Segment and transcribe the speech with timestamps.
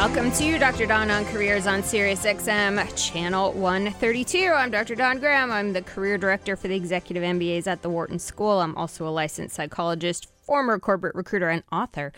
[0.00, 0.86] Welcome to Dr.
[0.86, 4.50] Dawn on Careers on Sirius XM, Channel 132.
[4.50, 4.94] I'm Dr.
[4.94, 5.52] Dawn Graham.
[5.52, 8.60] I'm the career director for the executive MBAs at the Wharton School.
[8.60, 12.14] I'm also a licensed psychologist, former corporate recruiter, and author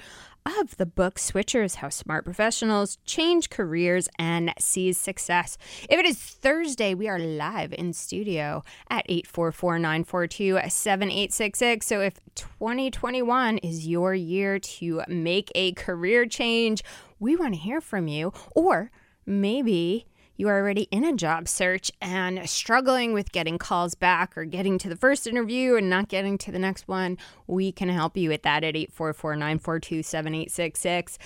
[0.47, 5.59] of the book Switchers How Smart Professionals Change Careers and Seize Success.
[5.89, 11.87] If it is Thursday, we are live in studio at 844 942 7866.
[11.87, 16.83] So if 2021 is your year to make a career change,
[17.23, 18.33] we want to hear from you.
[18.51, 18.91] Or
[19.25, 24.45] maybe you are already in a job search and struggling with getting calls back or
[24.45, 28.17] getting to the first interview and not getting to the next one, we can help
[28.17, 31.19] you with that at 844 942 7866.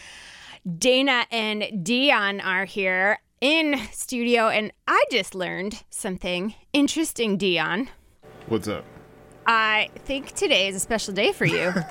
[0.78, 7.88] Dana and Dion are here in studio, and I just learned something interesting, Dion.
[8.48, 8.84] What's up?
[9.47, 11.72] I think today is a special day for you.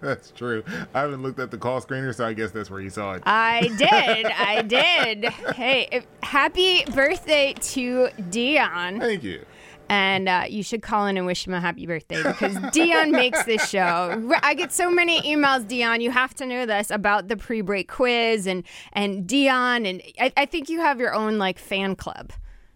[0.00, 0.62] that's true.
[0.94, 3.22] I haven't looked at the call screener, so I guess that's where you saw it.
[3.26, 4.26] I did.
[4.26, 5.24] I did.
[5.56, 9.00] Hey, happy birthday to Dion.
[9.00, 9.44] Thank you.
[9.88, 13.42] And uh, you should call in and wish him a happy birthday because Dion makes
[13.44, 14.38] this show.
[14.42, 16.00] I get so many emails, Dion.
[16.00, 20.46] You have to know this about the pre-break quiz and and Dion, and I, I
[20.46, 22.32] think you have your own like fan club.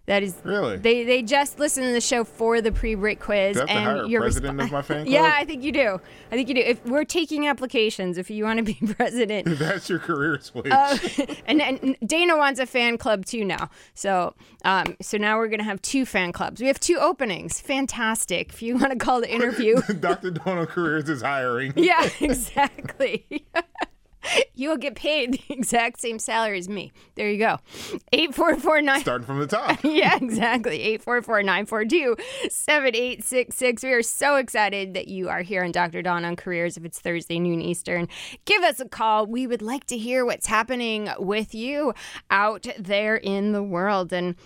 [0.07, 3.65] That is really they they just listen to the show for the pre-break quiz Do
[3.69, 5.09] I have and you're president of my fan club.
[5.09, 6.01] Yeah, I think you do.
[6.31, 6.61] I think you do.
[6.61, 10.71] If we're taking applications, if you want to be president, that's your career switch.
[10.71, 10.97] uh,
[11.47, 13.69] and, and Dana wants a fan club too now.
[13.95, 14.35] So
[14.65, 16.61] um, so now we're gonna have two fan clubs.
[16.61, 17.61] We have two openings.
[17.61, 18.51] Fantastic.
[18.53, 20.31] If you want to call the interview, Dr.
[20.31, 21.73] Dawn on Careers is hiring.
[21.75, 23.27] yeah, exactly.
[24.55, 26.93] You'll get paid the exact same salary as me.
[27.15, 27.59] There you go.
[28.13, 29.01] 8449.
[29.01, 29.79] Starting from the top.
[29.85, 30.81] yeah, exactly.
[30.81, 32.17] 844 942
[32.49, 33.83] 7866.
[33.83, 36.03] We are so excited that you are here on Dr.
[36.03, 38.09] Dawn on Careers if it's Thursday, noon Eastern.
[38.45, 39.27] Give us a call.
[39.27, 41.95] We would like to hear what's happening with you
[42.31, 44.13] out there in the world.
[44.13, 44.37] And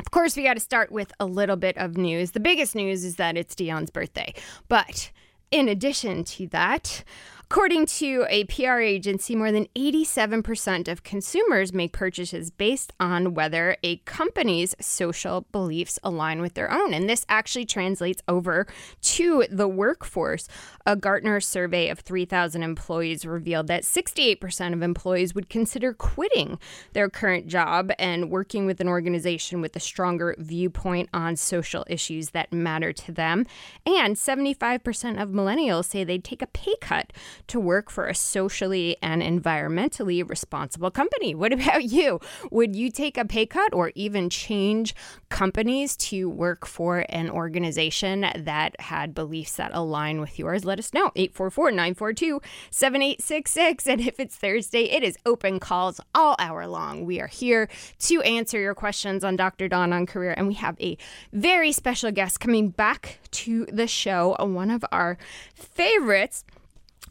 [0.00, 2.30] of course, we got to start with a little bit of news.
[2.30, 4.34] The biggest news is that it's Dion's birthday.
[4.68, 5.10] But
[5.50, 7.04] in addition to that,
[7.52, 13.76] According to a PR agency, more than 87% of consumers make purchases based on whether
[13.82, 16.94] a company's social beliefs align with their own.
[16.94, 18.66] And this actually translates over
[19.02, 20.48] to the workforce.
[20.86, 26.58] A Gartner survey of 3,000 employees revealed that 68% of employees would consider quitting
[26.94, 32.30] their current job and working with an organization with a stronger viewpoint on social issues
[32.30, 33.44] that matter to them.
[33.84, 37.12] And 75% of millennials say they'd take a pay cut
[37.48, 41.34] to work for a socially and environmentally responsible company.
[41.34, 42.20] What about you?
[42.50, 44.94] Would you take a pay cut or even change
[45.28, 50.64] companies to work for an organization that had beliefs that align with yours?
[50.64, 51.10] Let us know.
[51.16, 53.86] 844 942 7866.
[53.86, 57.04] And if it's Thursday, it is open calls all hour long.
[57.04, 57.68] We are here
[58.00, 59.68] to answer your questions on Dr.
[59.68, 60.34] Dawn on Career.
[60.36, 60.96] And we have a
[61.32, 65.18] very special guest coming back to the show, one of our
[65.54, 66.44] favorites.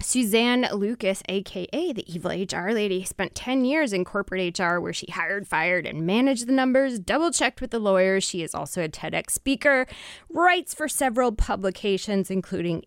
[0.01, 5.07] Suzanne Lucas, aka the evil HR lady, spent 10 years in corporate HR where she
[5.11, 8.23] hired, fired, and managed the numbers, double checked with the lawyers.
[8.23, 9.87] She is also a TEDx speaker,
[10.29, 12.83] writes for several publications, including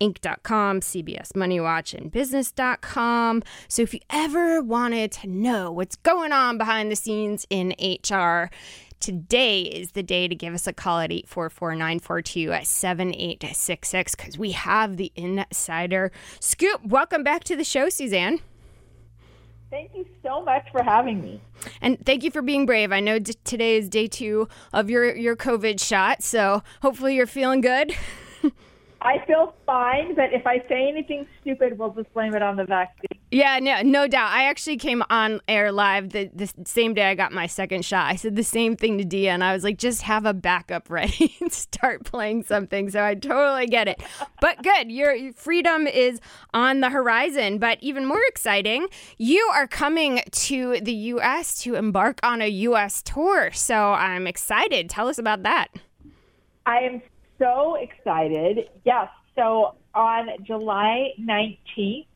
[0.00, 3.42] Inc.com, CBS Money Watch, and Business.com.
[3.68, 8.50] So if you ever wanted to know what's going on behind the scenes in HR,
[9.00, 14.52] Today is the day to give us a call at 844 942 7866 because we
[14.52, 16.84] have the insider scoop.
[16.84, 18.40] Welcome back to the show, Suzanne.
[19.70, 21.40] Thank you so much for having me.
[21.80, 22.92] And thank you for being brave.
[22.92, 27.26] I know d- today is day two of your, your COVID shot, so hopefully you're
[27.26, 27.92] feeling good.
[29.06, 32.64] I feel fine, but if I say anything stupid, we'll just blame it on the
[32.64, 33.20] vaccine.
[33.30, 34.32] Yeah, no, no doubt.
[34.32, 38.10] I actually came on air live the, the same day I got my second shot.
[38.10, 40.90] I said the same thing to Dia, and I was like, just have a backup
[40.90, 42.90] ready and start playing something.
[42.90, 44.02] So I totally get it.
[44.40, 46.20] But good, your freedom is
[46.52, 47.58] on the horizon.
[47.58, 48.88] But even more exciting,
[49.18, 51.60] you are coming to the U.S.
[51.62, 53.02] to embark on a U.S.
[53.02, 53.52] tour.
[53.52, 54.90] So I'm excited.
[54.90, 55.68] Tell us about that.
[56.64, 57.02] I am
[57.38, 58.68] so excited.
[58.84, 59.08] Yes.
[59.34, 62.06] So on July 19th,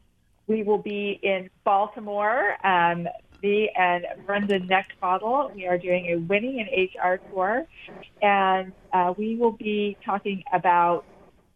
[0.47, 3.07] we will be in Baltimore, um,
[3.43, 5.55] me and Brenda Neckvatal.
[5.55, 7.67] We are doing a Winning in HR tour,
[8.21, 11.05] and uh, we will be talking about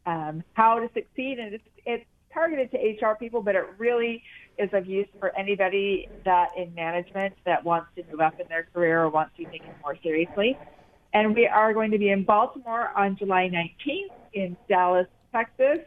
[0.07, 1.39] um, how to succeed.
[1.39, 4.23] And it's, it's targeted to HR people, but it really
[4.59, 8.69] is of use for anybody that in management that wants to move up in their
[8.73, 10.57] career or wants to be taken more seriously.
[11.15, 15.79] And we are going to be in Baltimore on July 19th, in Dallas, Texas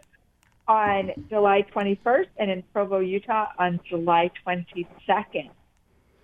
[0.69, 5.49] on July 21st, and in Provo, Utah on July 22nd.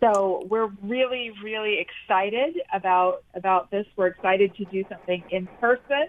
[0.02, 3.86] So we're really, really excited about about this.
[3.96, 6.08] We're excited to do something in person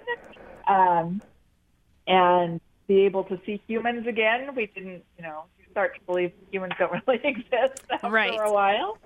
[0.69, 1.23] um,
[2.09, 4.49] and be able to see humans again.
[4.57, 8.33] We didn't, you know, start to believe humans don't really exist after Right.
[8.35, 8.99] a while.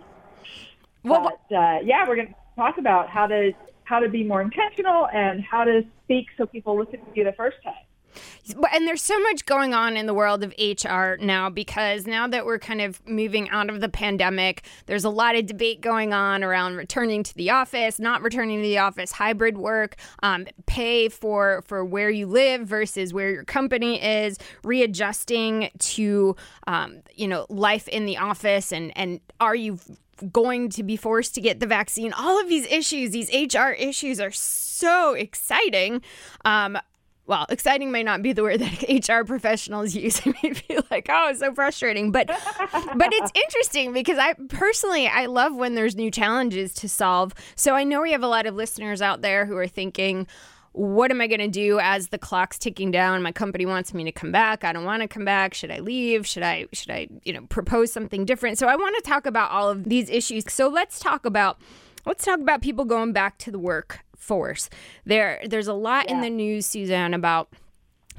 [1.04, 3.52] Well, but uh, yeah, we're going to talk about how to
[3.88, 7.32] how to be more intentional and how to speak so people listen to you the
[7.32, 7.74] first time.
[8.72, 12.46] And there's so much going on in the world of HR now because now that
[12.46, 16.42] we're kind of moving out of the pandemic, there's a lot of debate going on
[16.42, 21.62] around returning to the office, not returning to the office, hybrid work, um, pay for
[21.66, 26.34] for where you live versus where your company is, readjusting to
[26.66, 29.78] um, you know life in the office, and and are you
[30.32, 32.12] going to be forced to get the vaccine?
[32.12, 36.02] All of these issues, these HR issues, are so exciting.
[36.44, 36.78] Um,
[37.28, 40.20] well, exciting may not be the word that HR professionals use.
[40.26, 42.10] It may be like, oh, it's so frustrating.
[42.10, 42.26] But
[42.72, 47.34] but it's interesting because I personally I love when there's new challenges to solve.
[47.54, 50.26] So I know we have a lot of listeners out there who are thinking,
[50.72, 53.22] what am I going to do as the clock's ticking down?
[53.22, 54.64] My company wants me to come back.
[54.64, 55.54] I don't want to come back.
[55.54, 56.26] Should I leave?
[56.26, 58.58] Should I should I, you know, propose something different?
[58.58, 60.44] So I want to talk about all of these issues.
[60.48, 61.58] So let's talk about
[62.06, 64.68] let's talk about people going back to the workforce.
[65.04, 67.48] There there's a lot in the news Suzanne about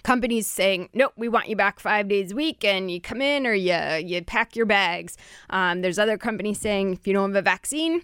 [0.04, 3.46] companies saying, "Nope, we want you back five days a week, and you come in
[3.46, 5.18] or you you pack your bags."
[5.50, 8.04] Um, there's other companies saying, "If you don't have a vaccine,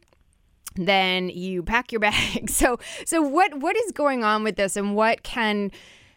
[0.75, 4.95] then you pack your bags." So, so what what is going on with this, and
[4.95, 5.71] what can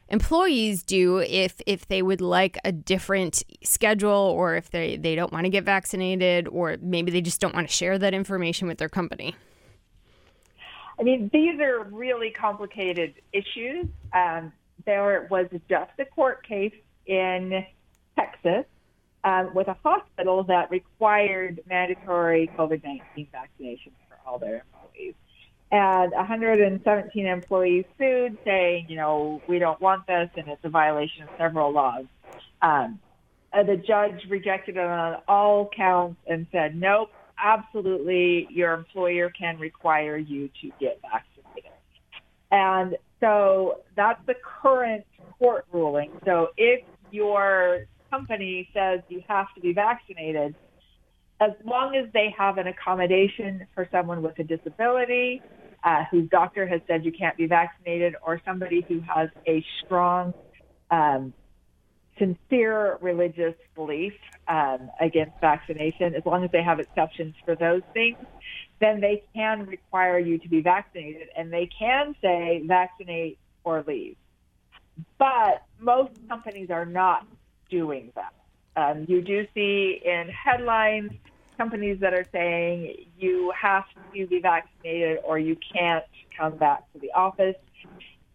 [0.09, 5.33] employees do if if they would like a different schedule, or if they they don't
[5.33, 8.79] want to get vaccinated, or maybe they just don't want to share that information with
[8.79, 9.35] their company?
[10.99, 13.87] I mean, these are really complicated issues.
[14.13, 14.53] Um,
[14.85, 16.75] there was just a court case
[17.07, 17.65] in
[18.17, 18.65] Texas
[19.25, 25.15] um, with a hospital that required mandatory COVID 19 vaccinations for all their employees.
[25.71, 31.25] And 117 employees sued, saying, you know, we don't want this, and it's a violation
[31.25, 32.05] of several laws.
[32.63, 32.99] Um,
[33.53, 37.11] uh, the judge rejected it on all counts and said, nope,
[37.43, 41.73] absolutely, your employer can require you to get vaccinated.
[42.51, 45.05] And so that's the current
[45.39, 46.13] court ruling.
[46.25, 50.55] So if your company says you have to be vaccinated,
[51.41, 55.43] as long as they have an accommodation for someone with a disability,
[55.85, 60.35] uh, whose doctor has said you can't be vaccinated, or somebody who has a strong,
[60.91, 61.33] um,
[62.19, 64.15] sincere religious belief
[64.49, 68.17] um, against vaccination, as long as they have exceptions for those things,
[68.81, 74.17] then they can require you to be vaccinated and they can say vaccinate or leave.
[75.19, 77.27] But most companies are not
[77.71, 78.33] doing that.
[78.79, 81.11] Um, you do see in headlines
[81.57, 83.85] companies that are saying you have
[84.15, 86.05] to be vaccinated or you can't
[86.39, 87.57] come back to the office.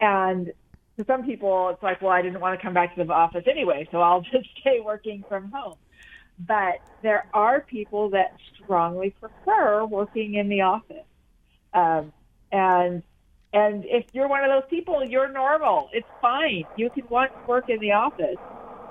[0.01, 0.51] And
[0.97, 3.45] for some people, it's like, well, I didn't want to come back to the office
[3.49, 5.75] anyway, so I'll just stay working from home.
[6.37, 11.05] But there are people that strongly prefer working in the office.
[11.73, 12.11] Um,
[12.51, 13.01] and
[13.53, 15.87] and if you're one of those people, you're normal.
[15.93, 16.65] It's fine.
[16.75, 18.37] You can want to work in the office.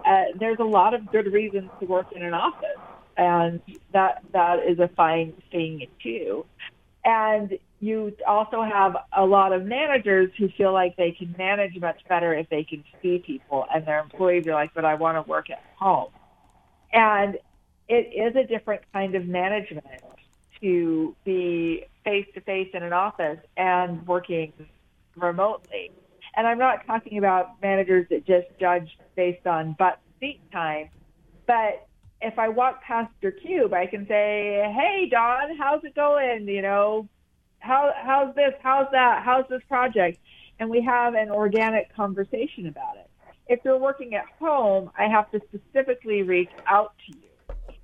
[0.05, 2.81] Uh, there's a lot of good reasons to work in an office,
[3.17, 3.61] and
[3.93, 6.45] that that is a fine thing too.
[7.05, 12.01] And you also have a lot of managers who feel like they can manage much
[12.09, 15.29] better if they can see people, and their employees are like, "But I want to
[15.29, 16.11] work at home."
[16.93, 17.39] And
[17.89, 19.87] it is a different kind of management
[20.61, 24.53] to be face to face in an office and working
[25.17, 25.91] remotely.
[26.35, 30.89] And I'm not talking about managers that just judge based on butt seat time,
[31.47, 31.87] but
[32.23, 36.47] if I walk past your cube, I can say, "Hey, Dawn, how's it going?
[36.49, 37.09] You know,
[37.59, 38.55] how how's this?
[38.63, 39.23] How's that?
[39.25, 40.19] How's this project?"
[40.59, 43.11] And we have an organic conversation about it.
[43.49, 47.29] If you're working at home, I have to specifically reach out to you.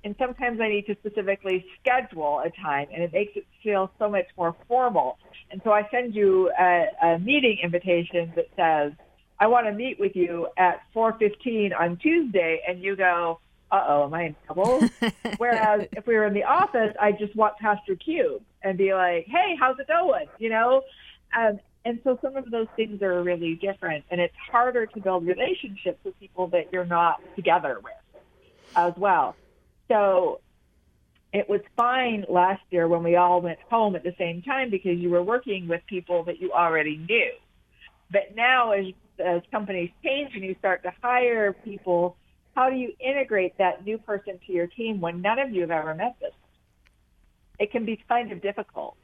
[0.05, 4.09] And sometimes I need to specifically schedule a time, and it makes it feel so
[4.09, 5.19] much more formal.
[5.51, 8.93] And so I send you a, a meeting invitation that says,
[9.39, 13.39] I want to meet with you at 4.15 on Tuesday, and you go,
[13.71, 14.81] uh oh, am I in trouble?
[15.37, 18.93] Whereas if we were in the office, I'd just walk past your cube and be
[18.93, 20.27] like, hey, how's it going?
[20.39, 20.81] You know?
[21.37, 24.05] Um, and so some of those things are really different.
[24.11, 27.93] And it's harder to build relationships with people that you're not together with
[28.75, 29.35] as well.
[29.87, 30.41] So
[31.31, 34.97] it was fine last year when we all went home at the same time because
[34.97, 37.31] you were working with people that you already knew.
[38.11, 38.85] But now as,
[39.23, 42.15] as companies change and you start to hire people,
[42.55, 45.71] how do you integrate that new person to your team when none of you have
[45.71, 46.33] ever met this?
[47.59, 48.97] It can be kind of difficult.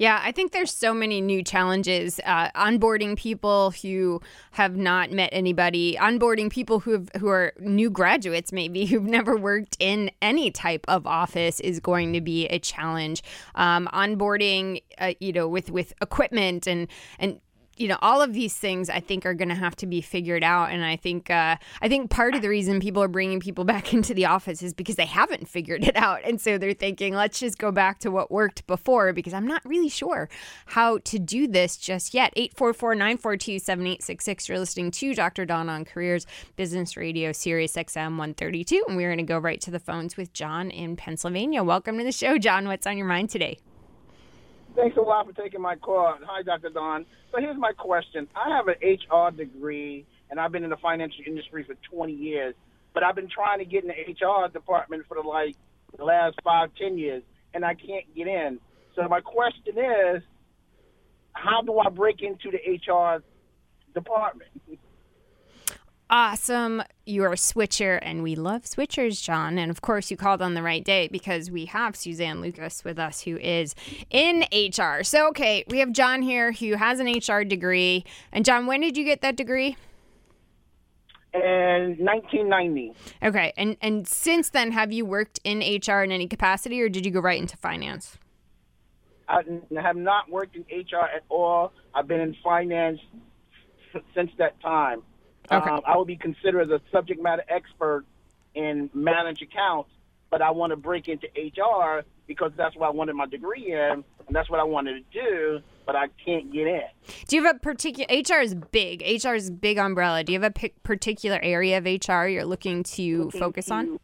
[0.00, 2.20] Yeah, I think there's so many new challenges.
[2.24, 8.50] Uh, onboarding people who have not met anybody, onboarding people who who are new graduates,
[8.50, 13.22] maybe who've never worked in any type of office, is going to be a challenge.
[13.56, 16.88] Um, onboarding, uh, you know, with with equipment and
[17.18, 17.38] and
[17.80, 20.44] you know all of these things i think are going to have to be figured
[20.44, 20.70] out.
[20.70, 23.94] And i think uh, i think part of the reason people are bringing people back
[23.94, 26.20] into the office is because they haven't figured it out.
[26.24, 29.62] And so they're thinking let's just go back to what worked before because i'm not
[29.64, 30.28] really sure
[30.66, 32.34] how to do this just yet.
[32.36, 39.08] 844-942-7866 you're listening to dr dawn on careers business radio sirius xm 132 and we're
[39.08, 41.62] going to go right to the phones with john in pennsylvania.
[41.62, 42.68] Welcome to the show john.
[42.68, 43.58] What's on your mind today
[44.76, 46.14] Thanks a lot for taking my call.
[46.24, 46.70] Hi, Dr.
[46.70, 47.04] Dawn.
[47.32, 48.28] So here's my question.
[48.36, 52.54] I have an HR degree, and I've been in the financial industry for 20 years,
[52.94, 53.94] but I've been trying to get in the
[54.26, 55.56] HR department for the, like
[55.96, 57.22] the last five, ten years,
[57.52, 58.60] and I can't get in.
[58.94, 60.22] So my question is,
[61.32, 63.22] how do I break into the HR
[63.92, 64.50] department?
[66.12, 66.82] Awesome.
[67.06, 69.58] You're a switcher, and we love switchers, John.
[69.58, 72.98] And of course, you called on the right day because we have Suzanne Lucas with
[72.98, 73.76] us, who is
[74.10, 75.04] in HR.
[75.04, 78.04] So, okay, we have John here who has an HR degree.
[78.32, 79.76] And, John, when did you get that degree?
[81.32, 82.92] In 1990.
[83.22, 83.52] Okay.
[83.56, 87.12] And, and since then, have you worked in HR in any capacity, or did you
[87.12, 88.18] go right into finance?
[89.28, 89.42] I
[89.80, 91.72] have not worked in HR at all.
[91.94, 92.98] I've been in finance
[94.12, 95.02] since that time.
[95.50, 95.70] Okay.
[95.70, 98.04] Um, I would be considered a subject matter expert
[98.54, 99.90] in managed accounts,
[100.30, 104.04] but I want to break into HR because that's what I wanted my degree in,
[104.26, 106.82] and that's what I wanted to do, but I can't get in.
[107.26, 109.02] Do you have a particular HR is big.
[109.02, 110.22] HR is big umbrella.
[110.22, 113.74] Do you have a p- particular area of HR you're looking to looking focus to,
[113.74, 114.00] on?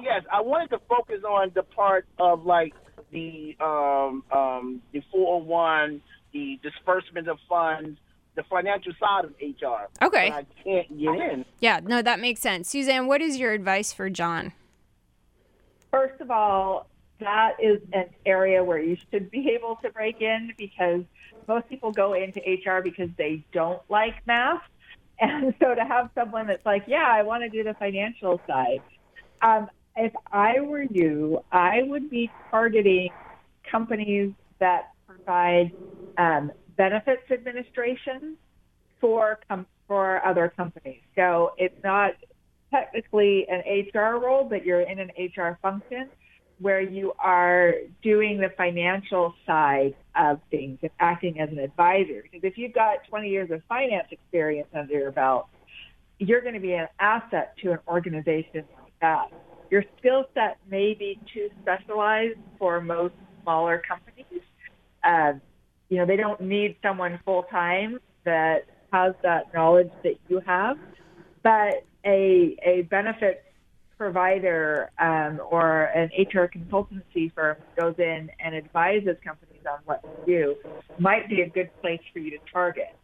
[0.00, 2.74] Yes, I wanted to focus on the part of like
[3.10, 6.00] the um, um, the 401,
[6.32, 7.98] the disbursement of funds,
[8.38, 9.88] the financial side of HR.
[10.02, 10.30] Okay.
[10.30, 11.44] I can't get in.
[11.60, 12.70] Yeah, no, that makes sense.
[12.70, 14.52] Suzanne, what is your advice for John?
[15.90, 20.52] First of all, that is an area where you should be able to break in
[20.56, 21.02] because
[21.48, 24.62] most people go into HR because they don't like math.
[25.20, 28.80] And so to have someone that's like, yeah, I want to do the financial side.
[29.42, 33.10] Um, if I were you, I would be targeting
[33.68, 35.72] companies that provide
[36.18, 38.38] um, benefits administration
[39.00, 41.02] for com- for other companies.
[41.16, 42.12] So it's not
[42.72, 43.62] technically an
[43.94, 46.10] HR role, but you're in an HR function
[46.60, 52.22] where you are doing the financial side of things and acting as an advisor.
[52.22, 55.46] Because if you've got 20 years of finance experience under your belt,
[56.18, 59.26] you're going to be an asset to an organization like that.
[59.70, 64.42] Your skill set may be too specialized for most smaller companies.
[65.04, 65.34] Uh,
[65.88, 70.78] you know, they don't need someone full time that has that knowledge that you have,
[71.42, 73.40] but a a benefits
[73.96, 80.26] provider um, or an HR consultancy firm goes in and advises companies on what to
[80.26, 80.54] do
[80.98, 82.96] might be a good place for you to target.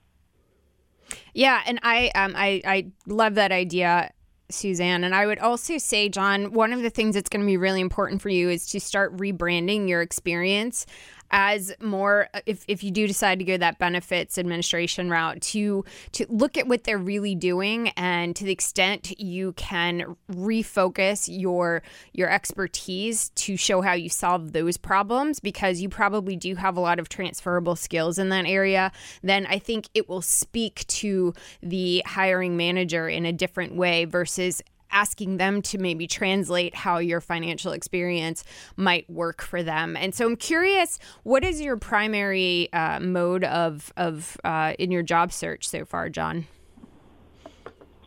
[1.34, 4.12] Yeah, and I um I I love that idea.
[4.50, 5.04] Suzanne.
[5.04, 7.80] And I would also say, John, one of the things that's going to be really
[7.80, 10.84] important for you is to start rebranding your experience
[11.30, 16.26] as more if, if you do decide to go that benefits administration route to to
[16.28, 22.30] look at what they're really doing and to the extent you can refocus your your
[22.30, 26.98] expertise to show how you solve those problems because you probably do have a lot
[26.98, 32.56] of transferable skills in that area then I think it will speak to the hiring
[32.56, 34.62] manager in a different way versus
[34.94, 38.44] asking them to maybe translate how your financial experience
[38.76, 39.96] might work for them.
[39.96, 45.02] And so I'm curious, what is your primary uh, mode of of uh, in your
[45.02, 46.46] job search so far, John?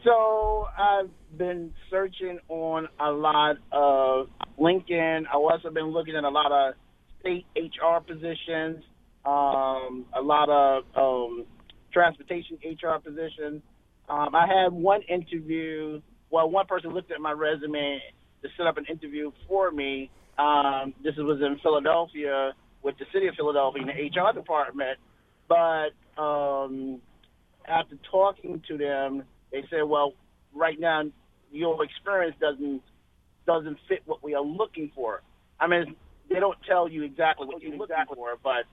[0.04, 5.26] So I've been searching on a lot of LinkedIn.
[5.28, 6.76] I've also been looking at a lot of
[7.20, 8.84] state HR positions,
[9.26, 11.46] um, a lot of um,
[11.92, 13.62] transportation HR positions.
[14.08, 18.02] Um, I had one interview well, one person looked at my resume
[18.42, 20.10] to set up an interview for me.
[20.38, 22.54] Um, this was in Philadelphia
[22.84, 25.00] with the city of Philadelphia in the HR department.
[25.48, 25.92] But
[26.22, 27.02] um,
[27.68, 30.14] after talking to them, they said, "Well,
[30.54, 31.04] right now
[31.52, 32.82] your experience doesn't
[33.46, 35.22] doesn't fit what we are looking for."
[35.60, 35.96] I mean,
[36.30, 38.66] they don't tell you exactly what you're looking for, but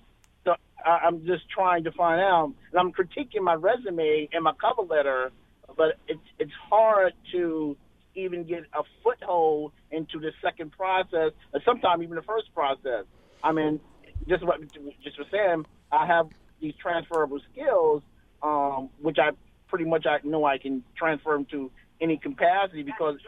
[0.44, 2.52] so I, I'm just trying to find out.
[2.70, 5.30] And I'm critiquing my resume and my cover letter,
[5.76, 7.76] but it's it's hard to
[8.14, 13.04] even get a foothold into the second process, or sometimes even the first process.
[13.43, 13.81] I mean,
[14.28, 14.61] just what
[15.02, 16.28] just for Sam, I have
[16.61, 18.02] these transferable skills,
[18.43, 19.31] um, which I
[19.69, 23.19] pretty much I know I can transfer them to any capacity because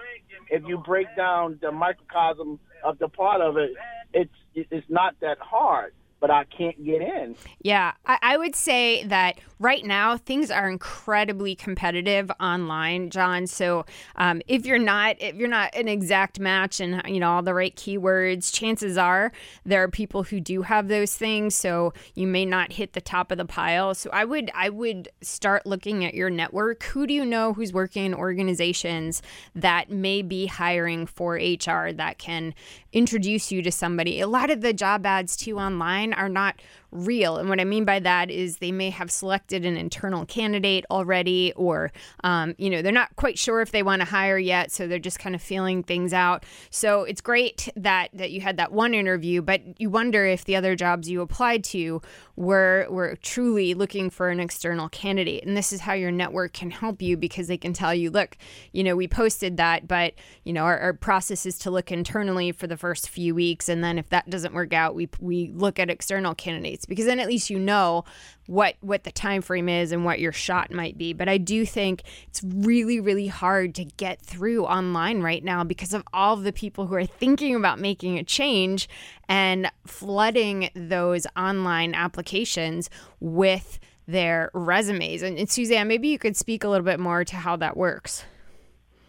[0.50, 3.70] if you break down the microcosm of the part of it,
[4.12, 7.36] it's it's not that hard but I can't get in.
[7.60, 13.46] Yeah, I, I, would say that right now things are incredibly competitive online, John.
[13.46, 13.84] So
[14.16, 17.54] um, if you're not if you're not an exact match and you know all the
[17.54, 19.30] right keywords, chances are
[19.64, 21.54] there are people who do have those things.
[21.54, 23.94] So you may not hit the top of the pile.
[23.94, 26.82] So I would I would start looking at your network.
[26.84, 29.22] Who do you know who's working in organizations
[29.54, 32.54] that may be hiring for HR that can
[32.92, 34.20] introduce you to somebody?
[34.20, 37.36] A lot of the job ads too online are not real.
[37.36, 41.52] And what I mean by that is they may have selected an internal candidate already,
[41.56, 41.92] or,
[42.24, 44.70] um, you know, they're not quite sure if they want to hire yet.
[44.70, 46.44] So they're just kind of feeling things out.
[46.70, 50.56] So it's great that, that you had that one interview, but you wonder if the
[50.56, 52.00] other jobs you applied to
[52.36, 55.44] were, were truly looking for an external candidate.
[55.44, 58.36] And this is how your network can help you because they can tell you, look,
[58.72, 60.14] you know, we posted that, but,
[60.44, 63.68] you know, our, our process is to look internally for the first few weeks.
[63.68, 67.20] And then if that doesn't work out, we, we look at external candidates because then
[67.20, 68.04] at least you know
[68.46, 71.12] what what the time frame is and what your shot might be.
[71.12, 75.92] But i do think it's really really hard to get through online right now because
[75.92, 78.88] of all of the people who are thinking about making a change
[79.28, 85.22] and flooding those online applications with their resumes.
[85.22, 88.24] And, and suzanne maybe you could speak a little bit more to how that works.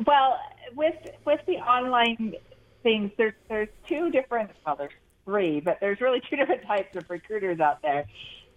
[0.05, 0.39] Well
[0.75, 2.35] with with the online
[2.83, 4.91] things there's there's two different well there's
[5.27, 8.05] three, but there's really two different types of recruiters out there.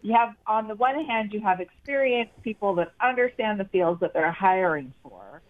[0.02, 4.14] You have, on the one hand, you have experienced people that understand the fields that
[4.14, 5.42] they're hiring for.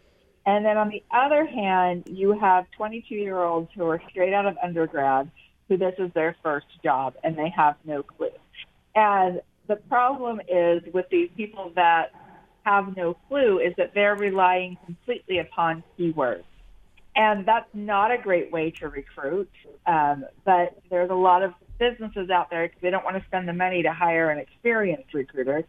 [0.47, 4.47] And then on the other hand, you have 22 year olds who are straight out
[4.47, 5.31] of undergrad
[5.69, 8.31] who this is their first job and they have no clue.
[8.97, 12.11] And the problem is with these people that
[12.65, 16.43] have no clue is that they're relying completely upon keywords.
[17.17, 19.51] And that's not a great way to recruit.
[19.87, 23.49] Um, but there's a lot of businesses out there because they don't want to spend
[23.49, 25.65] the money to hire an experienced recruiter.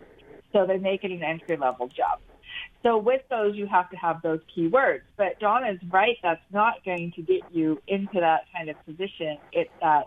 [0.54, 2.20] So they make it an entry level job.
[2.84, 5.02] So with those, you have to have those keywords.
[5.18, 6.18] But Dawn is right.
[6.22, 9.38] That's not going to get you into that kind of position.
[9.52, 10.06] It's that,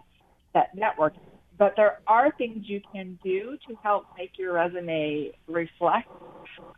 [0.53, 1.15] that network.
[1.57, 6.09] But there are things you can do to help make your resume reflect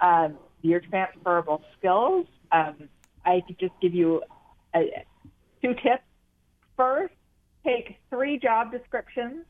[0.00, 2.26] um, your transferable skills.
[2.52, 2.88] Um,
[3.24, 4.22] I could just give you
[4.82, 5.00] uh,
[5.62, 6.02] two tips.
[6.76, 7.14] First,
[7.64, 9.44] take three job descriptions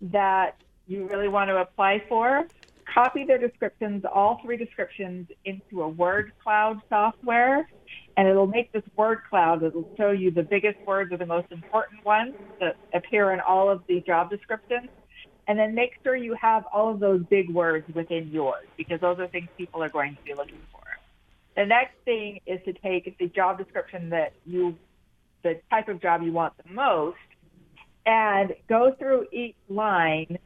[0.00, 2.44] that you really want to apply for.
[2.92, 7.68] Copy their descriptions, all three descriptions, into a word cloud software,
[8.16, 9.62] and it'll make this word cloud.
[9.62, 13.68] It'll show you the biggest words or the most important ones that appear in all
[13.68, 14.88] of the job descriptions.
[15.46, 19.18] And then make sure you have all of those big words within yours because those
[19.18, 20.77] are things people are going to be looking for.
[21.58, 24.76] The next thing is to take the job description that you,
[25.42, 27.16] the type of job you want the most,
[28.06, 30.38] and go through each line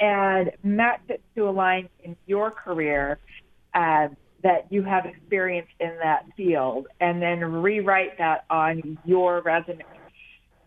[0.00, 3.18] and match it to a line in your career
[3.74, 4.10] uh,
[4.44, 9.82] that you have experience in that field, and then rewrite that on your resume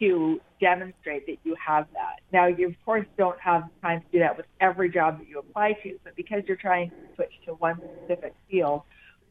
[0.01, 2.19] to demonstrate that you have that.
[2.33, 5.39] Now, you of course don't have time to do that with every job that you
[5.39, 8.81] apply to, but because you're trying to switch to one specific field,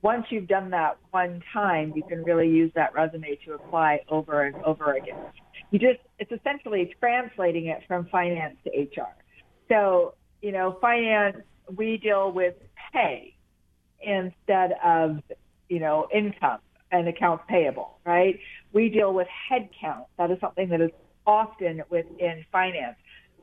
[0.03, 4.43] once you've done that one time, you can really use that resume to apply over
[4.43, 5.17] and over again.
[5.71, 9.15] You just, it's essentially translating it from finance to HR.
[9.69, 11.37] So, you know, finance,
[11.77, 12.55] we deal with
[12.93, 13.35] pay
[14.01, 15.19] instead of,
[15.69, 16.59] you know, income
[16.91, 18.38] and accounts payable, right?
[18.73, 20.07] We deal with headcount.
[20.19, 20.91] That is something that is
[21.27, 22.97] often within finance,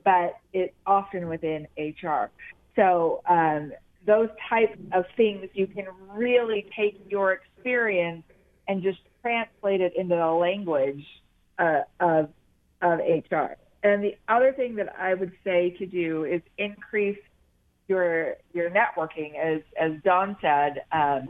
[0.03, 2.29] but it's often within HR.
[2.75, 3.71] So, um,
[4.05, 8.23] those types of things, you can really take your experience
[8.67, 11.05] and just translate it into the language
[11.57, 12.29] uh, of,
[12.81, 13.55] of HR.
[13.83, 17.17] And the other thing that I would say to do is increase
[17.87, 21.29] your your networking, as as Dawn said, um,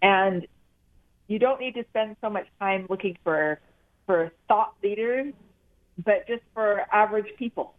[0.00, 0.46] and
[1.28, 3.60] you don't need to spend so much time looking for
[4.06, 5.34] for thought leaders,
[6.04, 7.74] but just for average people.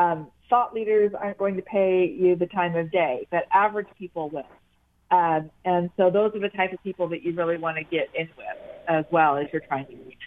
[0.00, 4.30] Um, thought leaders aren't going to pay you the time of day, but average people
[4.30, 4.46] will.
[5.10, 8.08] Um, and so those are the type of people that you really want to get
[8.14, 8.46] in with
[8.88, 10.18] as well as you're trying to reach.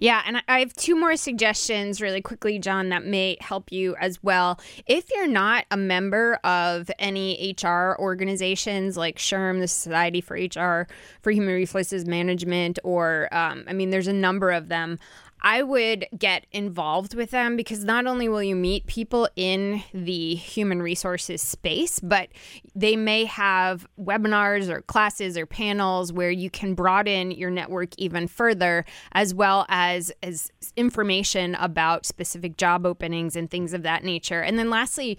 [0.00, 4.22] Yeah, and I have two more suggestions really quickly, John, that may help you as
[4.22, 4.60] well.
[4.86, 10.88] If you're not a member of any HR organizations like SHRM, the Society for HR
[11.22, 14.98] for Human Resources Management, or um, I mean, there's a number of them.
[15.40, 20.34] I would get involved with them because not only will you meet people in the
[20.34, 22.28] human resources space, but
[22.74, 28.26] they may have webinars or classes or panels where you can broaden your network even
[28.26, 34.40] further, as well as, as information about specific job openings and things of that nature.
[34.40, 35.18] And then lastly,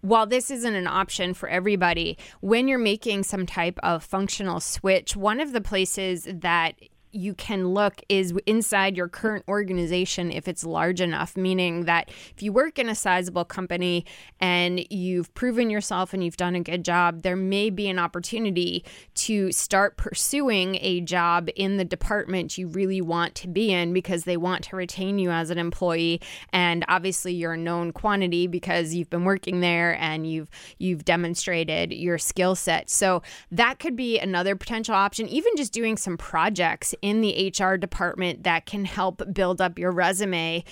[0.00, 5.16] while this isn't an option for everybody, when you're making some type of functional switch,
[5.16, 6.74] one of the places that
[7.12, 12.42] you can look is inside your current organization if it's large enough, meaning that if
[12.42, 14.04] you work in a sizable company
[14.40, 18.84] and you've proven yourself and you've done a good job, there may be an opportunity
[19.14, 24.24] to start pursuing a job in the department you really want to be in because
[24.24, 26.20] they want to retain you as an employee
[26.52, 31.92] and obviously you're a known quantity because you've been working there and you've you've demonstrated
[31.92, 32.90] your skill set.
[32.90, 37.76] So that could be another potential option even just doing some projects in the HR
[37.76, 40.64] department that can help build up your resume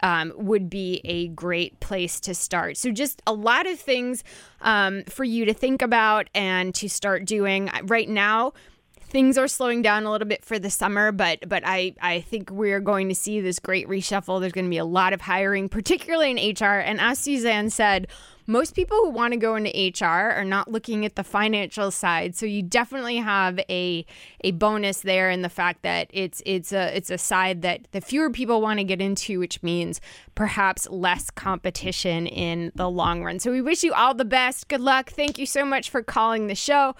[0.00, 2.76] um, would be a great place to start.
[2.76, 4.22] So, just a lot of things
[4.60, 7.70] um, for you to think about and to start doing.
[7.84, 8.52] Right now,
[9.00, 12.50] things are slowing down a little bit for the summer, but but I I think
[12.50, 14.40] we're going to see this great reshuffle.
[14.40, 16.80] There's going to be a lot of hiring, particularly in HR.
[16.80, 18.08] And as Suzanne said,
[18.46, 22.36] most people who want to go into HR are not looking at the financial side.
[22.36, 24.04] So you definitely have a
[24.42, 28.00] a bonus there in the fact that it's it's a it's a side that the
[28.00, 30.00] fewer people want to get into, which means
[30.34, 33.38] perhaps less competition in the long run.
[33.38, 34.68] So we wish you all the best.
[34.68, 35.10] Good luck.
[35.10, 36.94] Thank you so much for calling the show.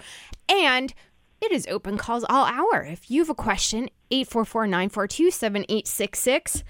[0.49, 0.93] And
[1.41, 2.83] it is open calls all hour.
[2.83, 6.63] If you have a question, 844 942 7866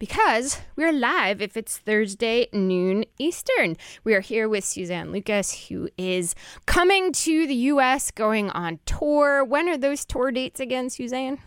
[0.00, 3.76] because we're live if it's Thursday noon Eastern.
[4.02, 6.34] We are here with Suzanne Lucas, who is
[6.64, 9.44] coming to the U.S., going on tour.
[9.44, 11.38] When are those tour dates again, Suzanne?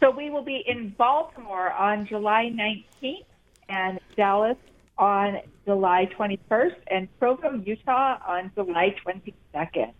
[0.00, 3.24] So we will be in Baltimore on July 19th
[3.70, 4.58] and Dallas
[4.98, 9.92] on July 21st and Provo, Utah on July 22nd.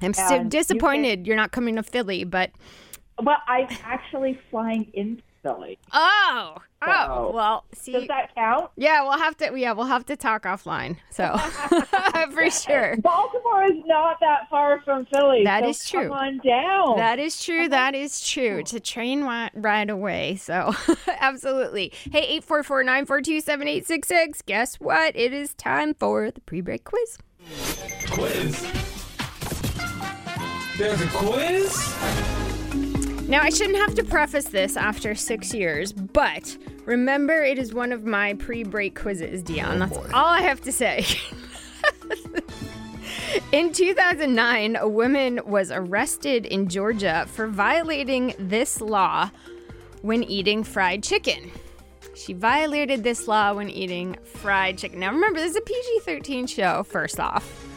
[0.00, 2.52] I'm so disappointed you are not coming to Philly, but.
[3.20, 5.78] Well, I'm actually flying into Philly.
[5.92, 8.70] Oh, oh, well, see, does that count?
[8.76, 9.58] Yeah, we'll have to.
[9.58, 10.96] Yeah, we'll have to talk offline.
[11.10, 11.36] So
[12.32, 15.44] for sure, Baltimore is not that far from Philly.
[15.44, 16.08] That so is true.
[16.08, 16.96] Come on down.
[16.96, 17.68] That is true.
[17.68, 18.58] That is true.
[18.58, 20.36] It's a train ride away.
[20.36, 20.74] So
[21.20, 21.92] absolutely.
[22.10, 24.42] Hey, eight four four nine four two seven eight six six.
[24.42, 25.16] Guess what?
[25.16, 27.18] It is time for the pre-break quiz.
[28.10, 28.66] Quiz.
[30.78, 32.47] There's a quiz.
[33.28, 37.92] Now, I shouldn't have to preface this after six years, but remember, it is one
[37.92, 39.82] of my pre break quizzes, Dion.
[39.82, 41.04] Oh, That's all I have to say.
[43.52, 49.30] in 2009, a woman was arrested in Georgia for violating this law
[50.00, 51.50] when eating fried chicken.
[52.14, 55.00] She violated this law when eating fried chicken.
[55.00, 57.67] Now, remember, this is a PG 13 show, first off.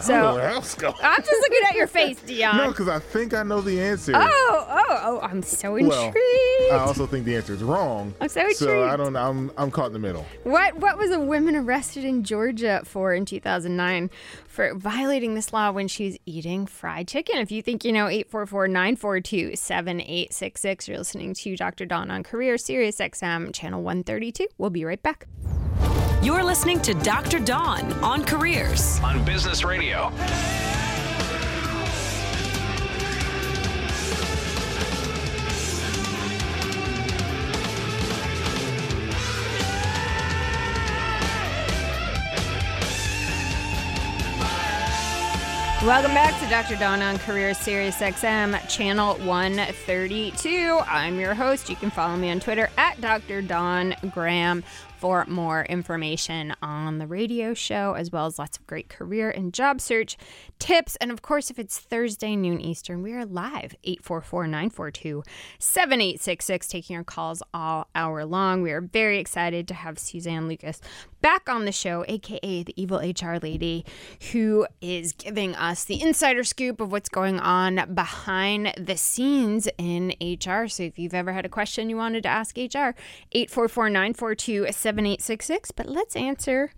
[0.00, 2.56] So I'm just looking at your face, Dion.
[2.56, 4.12] No, because I think I know the answer.
[4.14, 5.20] Oh, oh, oh!
[5.20, 6.14] I'm so intrigued.
[6.14, 8.14] Well, I also think the answer is wrong.
[8.20, 8.58] I'm so intrigued.
[8.58, 9.16] So I don't.
[9.16, 10.26] I'm I'm caught in the middle.
[10.44, 14.10] What What was a woman arrested in Georgia for in 2009
[14.46, 17.38] for violating this law when she's eating fried chicken?
[17.38, 20.88] If you think you know, 844-942-7866.
[20.88, 21.86] You're listening to Dr.
[21.86, 24.46] Dawn on Career Sirius XM channel 132.
[24.58, 25.26] We'll be right back.
[26.22, 27.38] You're listening to Dr.
[27.38, 30.10] Dawn on Careers on Business Radio.
[45.86, 46.74] Welcome back to Dr.
[46.74, 50.80] Dawn on Career Sirius XM, channel 132.
[50.84, 51.70] I'm your host.
[51.70, 53.40] You can follow me on Twitter at Dr.
[53.40, 54.64] Dawn Graham.
[54.98, 59.52] For more information on the radio show, as well as lots of great career and
[59.52, 60.16] job search
[60.58, 60.96] tips.
[60.96, 65.22] And of course, if it's Thursday, noon Eastern, we are live 844 942
[65.58, 68.62] 7866, taking your calls all hour long.
[68.62, 70.80] We are very excited to have Suzanne Lucas
[71.20, 73.84] back on the show, aka the evil HR lady,
[74.32, 80.14] who is giving us the insider scoop of what's going on behind the scenes in
[80.20, 80.68] HR.
[80.68, 82.94] So if you've ever had a question you wanted to ask HR,
[83.32, 84.95] 844 942 7866.
[84.96, 86.72] But let's answer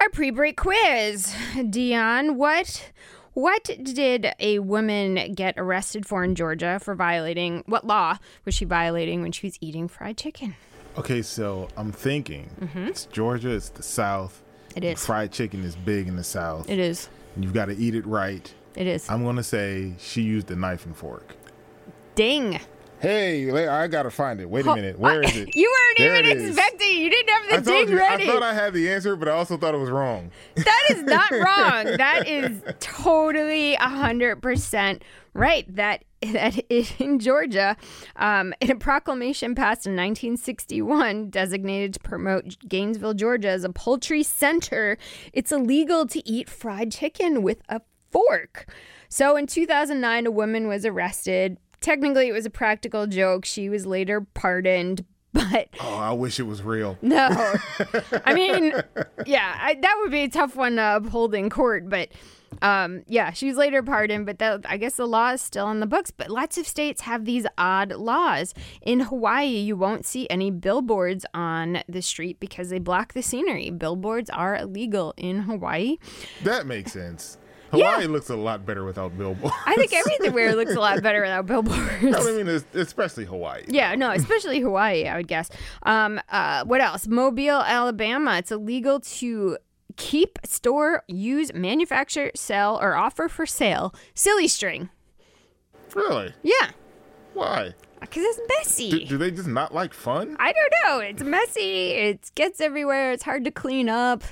[0.00, 1.34] our pre break quiz.
[1.70, 2.90] Dion, what.
[3.34, 7.62] What did a woman get arrested for in Georgia for violating?
[7.64, 10.54] What law was she violating when she was eating fried chicken?
[10.98, 14.42] Okay, so I'm thinking it's Georgia, it's the South.
[14.68, 14.78] Mm-hmm.
[14.78, 15.06] It is.
[15.06, 16.68] Fried chicken is big in the South.
[16.68, 17.08] It is.
[17.38, 18.52] You've got to eat it right.
[18.76, 19.08] It is.
[19.08, 21.34] I'm going to say she used a knife and fork.
[22.14, 22.60] Ding.
[23.02, 24.48] Hey, I got to find it.
[24.48, 24.96] Wait a minute.
[24.98, 25.48] Where is it?
[25.56, 26.50] You weren't There even is.
[26.50, 26.88] expecting.
[27.02, 28.24] You didn't have the I ding you, ready.
[28.24, 30.30] I thought I had the answer, but I also thought it was wrong.
[30.54, 31.96] That is not wrong.
[31.96, 35.02] That is totally hundred percent
[35.34, 35.66] right.
[35.74, 37.76] That that is in Georgia,
[38.14, 44.22] um, in a proclamation passed in 1961, designated to promote Gainesville, Georgia as a poultry
[44.22, 44.96] center.
[45.32, 47.80] It's illegal to eat fried chicken with a
[48.12, 48.72] fork.
[49.08, 51.58] So in 2009, a woman was arrested.
[51.82, 53.44] Technically, it was a practical joke.
[53.44, 56.96] She was later pardoned, but Oh, I wish it was real.
[57.02, 57.28] no.
[58.24, 58.72] I mean,
[59.26, 62.08] yeah, I, that would be a tough one to uphold in court, but
[62.60, 65.80] um, yeah, she was later pardoned, but that, I guess the law is still in
[65.80, 66.10] the books.
[66.10, 68.52] But lots of states have these odd laws.
[68.82, 73.70] In Hawaii, you won't see any billboards on the street because they block the scenery.
[73.70, 75.96] Billboards are illegal in Hawaii.
[76.44, 77.38] That makes sense.
[77.74, 77.92] Yeah.
[77.92, 79.54] Hawaii looks a lot better without billboards.
[79.66, 82.26] I think everywhere looks a lot better without billboards.
[82.26, 83.64] I mean, especially Hawaii.
[83.66, 85.48] Yeah, no, especially Hawaii, I would guess.
[85.84, 87.06] Um, uh, what else?
[87.06, 88.36] Mobile, Alabama.
[88.38, 89.56] It's illegal to
[89.96, 94.90] keep, store, use, manufacture, sell, or offer for sale silly string.
[95.94, 96.32] Really?
[96.42, 96.70] Yeah,
[97.34, 97.74] Why?
[98.00, 98.90] because it's messy.
[98.90, 100.36] Do, do they just not like fun?
[100.40, 100.98] I don't know.
[101.00, 101.90] It's messy.
[101.90, 103.12] It gets everywhere.
[103.12, 104.24] It's hard to clean up.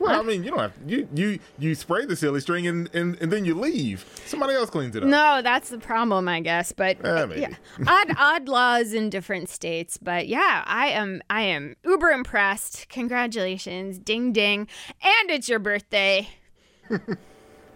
[0.00, 3.20] Well, I mean, you don't have you you you spray the silly string and, and,
[3.20, 4.06] and then you leave.
[4.24, 5.08] Somebody else cleans it up.
[5.08, 6.72] No, that's the problem, I guess.
[6.72, 7.42] But ah, maybe.
[7.42, 7.54] yeah,
[7.86, 9.98] odd odd laws in different states.
[9.98, 12.88] But yeah, I am I am uber impressed.
[12.88, 14.68] Congratulations, ding ding,
[15.02, 16.28] and it's your birthday.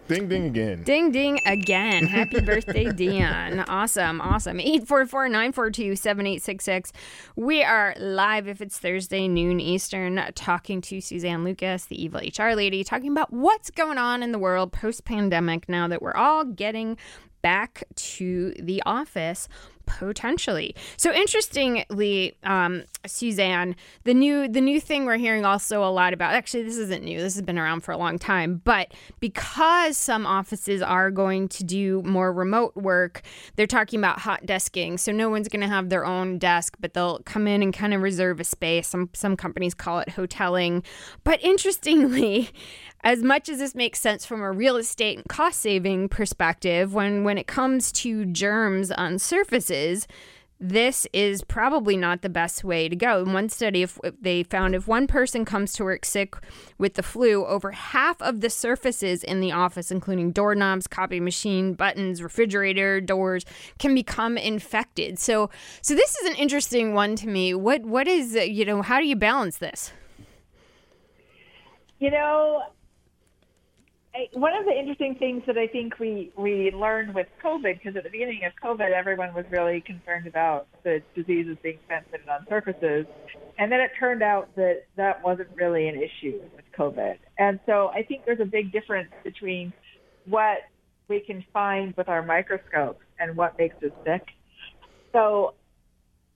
[0.07, 0.83] Ding ding again.
[0.83, 2.05] Ding ding again.
[2.05, 3.61] Happy birthday, Dion.
[3.61, 4.59] Awesome, awesome.
[4.59, 6.93] 844 942 7866.
[7.35, 12.53] We are live if it's Thursday, noon Eastern, talking to Suzanne Lucas, the evil HR
[12.53, 16.45] lady, talking about what's going on in the world post pandemic now that we're all
[16.45, 16.97] getting
[17.41, 19.47] back to the office
[19.85, 20.75] potentially.
[20.97, 26.33] So interestingly, um, Suzanne, the new the new thing we're hearing also a lot about.
[26.33, 27.19] Actually, this isn't new.
[27.19, 28.61] This has been around for a long time.
[28.63, 33.21] But because some offices are going to do more remote work,
[33.55, 34.99] they're talking about hot desking.
[34.99, 37.93] So no one's going to have their own desk, but they'll come in and kind
[37.93, 38.87] of reserve a space.
[38.87, 40.83] Some some companies call it hoteling.
[41.23, 42.49] But interestingly.
[43.05, 47.23] As much as this makes sense from a real estate and cost saving perspective, when,
[47.23, 49.74] when it comes to germs on surfaces,
[50.59, 53.21] this is probably not the best way to go.
[53.21, 56.35] In one study, if, they found if one person comes to work sick
[56.77, 61.73] with the flu, over half of the surfaces in the office, including doorknobs, copy machine,
[61.73, 63.45] buttons, refrigerator doors,
[63.79, 65.19] can become infected.
[65.19, 65.49] So,
[65.81, 67.53] so this is an interesting one to me.
[67.53, 69.91] What what is you know how do you balance this?
[71.99, 72.63] You know,
[74.33, 78.03] one of the interesting things that I think we, we learned with COVID, because at
[78.03, 83.05] the beginning of COVID, everyone was really concerned about the diseases being transmitted on surfaces.
[83.57, 87.17] And then it turned out that that wasn't really an issue with COVID.
[87.37, 89.73] And so I think there's a big difference between
[90.25, 90.59] what
[91.07, 94.27] we can find with our microscopes and what makes us sick.
[95.13, 95.53] So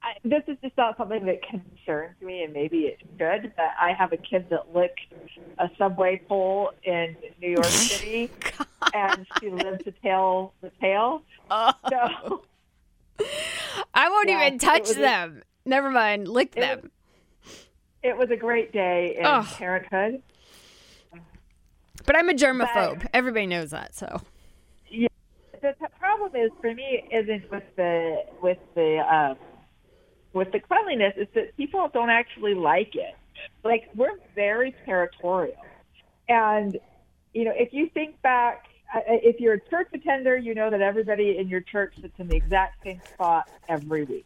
[0.09, 3.53] I, this is just not something that concerns me, and maybe it should.
[3.55, 4.99] But I have a kid that licked
[5.57, 8.31] a subway pole in New York City,
[8.93, 11.21] and she lived to tell the tale.
[11.49, 12.43] So
[13.93, 15.43] I won't Yeah, even touch was a- them.
[15.65, 16.91] Never mind, lick It them.
[18.01, 19.45] it was a great day in Ugh.
[19.45, 20.21] parenthood.
[22.05, 23.05] But I'm a germaphobe.
[23.13, 23.93] Everybody knows that.
[23.93, 24.21] So
[24.89, 25.09] Yeah,
[25.61, 29.37] The problem is for me isn't with the with the um,
[30.33, 31.13] with the cleanliness.
[31.17, 33.15] is that people don't actually like it.
[33.63, 35.65] Like we're very territorial,
[36.27, 36.77] and
[37.33, 38.65] you know if you think back,
[39.07, 42.35] if you're a church attender, you know that everybody in your church sits in the
[42.35, 44.25] exact same spot every week.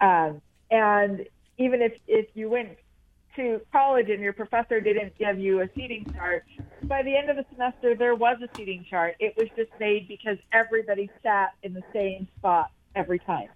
[0.00, 0.40] Um,
[0.70, 1.26] and
[1.58, 2.78] even if if you went
[3.36, 6.44] to college and your professor didn't give you a seating chart,
[6.84, 9.14] by the end of the semester there was a seating chart.
[9.20, 13.48] It was just made because everybody sat in the same spot every time.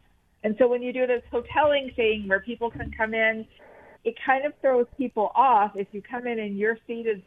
[0.42, 3.46] And so when you do this hoteling thing where people can come in,
[4.04, 7.20] it kind of throws people off if you come in and your seat has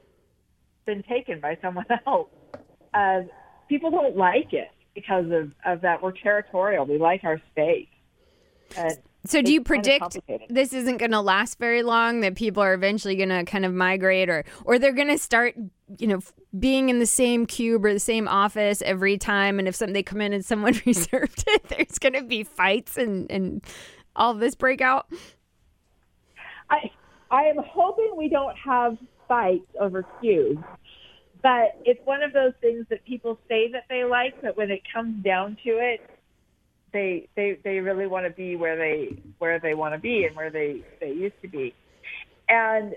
[0.86, 2.30] been taken by someone else.
[2.94, 3.22] Uh,
[3.70, 6.02] people don't like it because of, of that.
[6.02, 6.86] We're territorial.
[6.86, 7.88] We like our space.
[8.76, 12.22] And So do you it's kind of predict this isn't going to last very long?
[12.22, 15.56] That people are eventually going to kind of migrate, or or they're going to start,
[15.98, 16.20] you know,
[16.58, 20.04] being in the same cube or the same office every time, and if some they
[20.04, 23.64] come in and someone reserved it, there's going to be fights and and
[24.16, 25.08] all this break out.
[26.70, 26.92] I
[27.32, 30.64] I am hoping we don't have fights over cubes,
[31.42, 34.82] but it's one of those things that people say that they like, but when it
[34.94, 36.02] comes down to it,
[36.92, 40.36] they they they really want to be where they where they want to be and
[40.36, 41.74] where they they used to be.
[42.48, 42.96] And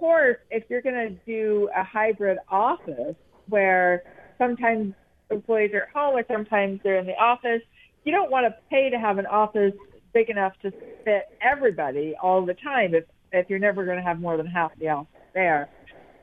[0.00, 3.14] course, if you're going to do a hybrid office
[3.48, 4.02] where
[4.38, 4.94] sometimes
[5.30, 7.62] employees are at home or sometimes they're in the office,
[8.04, 9.74] you don't want to pay to have an office
[10.12, 10.72] big enough to
[11.04, 14.72] fit everybody all the time if if you're never going to have more than half
[14.80, 15.68] the office there.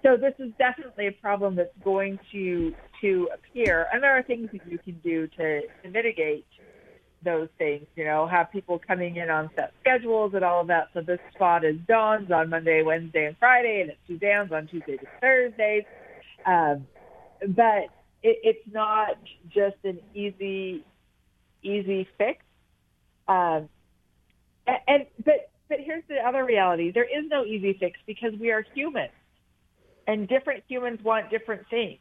[0.03, 4.49] So this is definitely a problem that's going to to appear, and there are things
[4.51, 6.45] that you can do to, to mitigate
[7.23, 7.85] those things.
[7.95, 10.89] You know, have people coming in on set schedules and all of that.
[10.93, 14.99] So this spot is Dawn's on Monday, Wednesday, and Friday, and it's Suzanne's on Tuesdays
[14.99, 15.83] and Thursdays.
[16.45, 16.87] Um,
[17.55, 17.89] but
[18.23, 19.17] it, it's not
[19.49, 20.83] just an easy
[21.63, 22.43] easy fix.
[23.27, 23.69] Um,
[24.65, 28.51] and, and but but here's the other reality: there is no easy fix because we
[28.51, 29.11] are humans,
[30.07, 31.99] and different humans want different things.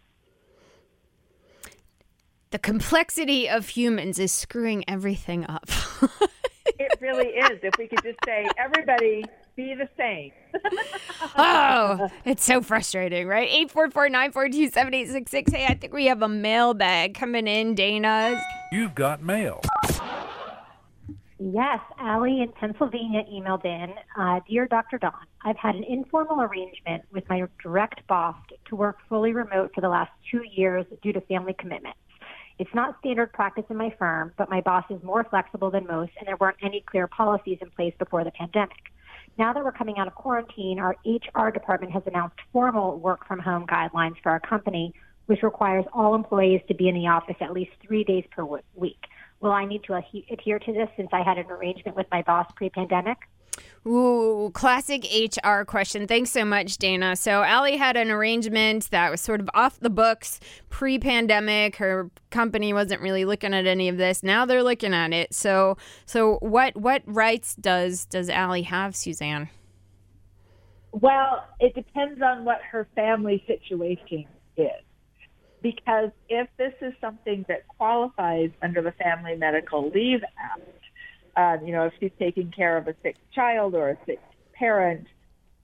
[2.56, 5.68] The complexity of humans is screwing everything up.
[6.78, 7.60] It really is.
[7.62, 10.32] If we could just say everybody be the same.
[11.36, 13.48] oh, it's so frustrating, right?
[13.68, 15.54] 844-942-7866.
[15.54, 18.42] Hey, I think we have a mailbag coming in, Dana.
[18.72, 19.62] You've got mail.
[21.38, 24.98] Yes, Allie in Pennsylvania emailed in uh, Dear Dr.
[24.98, 25.12] Dawn,
[25.44, 28.36] I've had an informal arrangement with my direct boss
[28.68, 31.98] to work fully remote for the last two years due to family commitments.
[32.58, 36.12] It's not standard practice in my firm, but my boss is more flexible than most,
[36.18, 38.92] and there weren't any clear policies in place before the pandemic.
[39.38, 43.40] Now that we're coming out of quarantine, our HR department has announced formal work from
[43.40, 44.94] home guidelines for our company,
[45.26, 48.42] which requires all employees to be in the office at least three days per
[48.74, 49.04] week.
[49.40, 52.46] Will I need to adhere to this since I had an arrangement with my boss
[52.56, 53.18] pre pandemic?
[53.86, 56.08] Ooh, classic HR question.
[56.08, 57.14] Thanks so much, Dana.
[57.14, 60.40] So, Allie had an arrangement that was sort of off the books
[60.70, 61.76] pre pandemic.
[61.76, 64.24] Her company wasn't really looking at any of this.
[64.24, 65.32] Now they're looking at it.
[65.32, 69.50] So, so what what rights does does Allie have, Suzanne?
[70.90, 74.24] Well, it depends on what her family situation
[74.56, 74.70] is.
[75.62, 80.62] Because if this is something that qualifies under the Family Medical Leave Act,
[81.36, 84.20] um, you know, if she's taking care of a sick child or a sick
[84.54, 85.06] parent,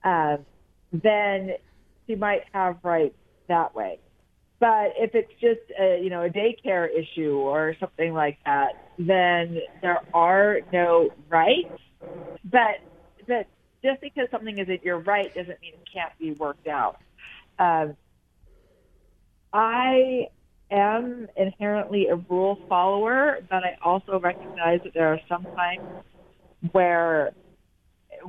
[0.03, 0.45] um,
[0.91, 1.51] then
[2.05, 3.15] she might have rights
[3.47, 3.99] that way.
[4.59, 9.59] But if it's just a, you know, a daycare issue or something like that, then
[9.81, 11.67] there are no rights.
[12.45, 12.79] But
[13.27, 13.47] but
[13.83, 16.97] just because something isn't your right doesn't mean it can't be worked out.
[17.59, 17.97] Um,
[19.51, 20.27] I
[20.73, 25.89] am inherently a rule follower, but I also recognize that there are some times
[26.71, 27.33] where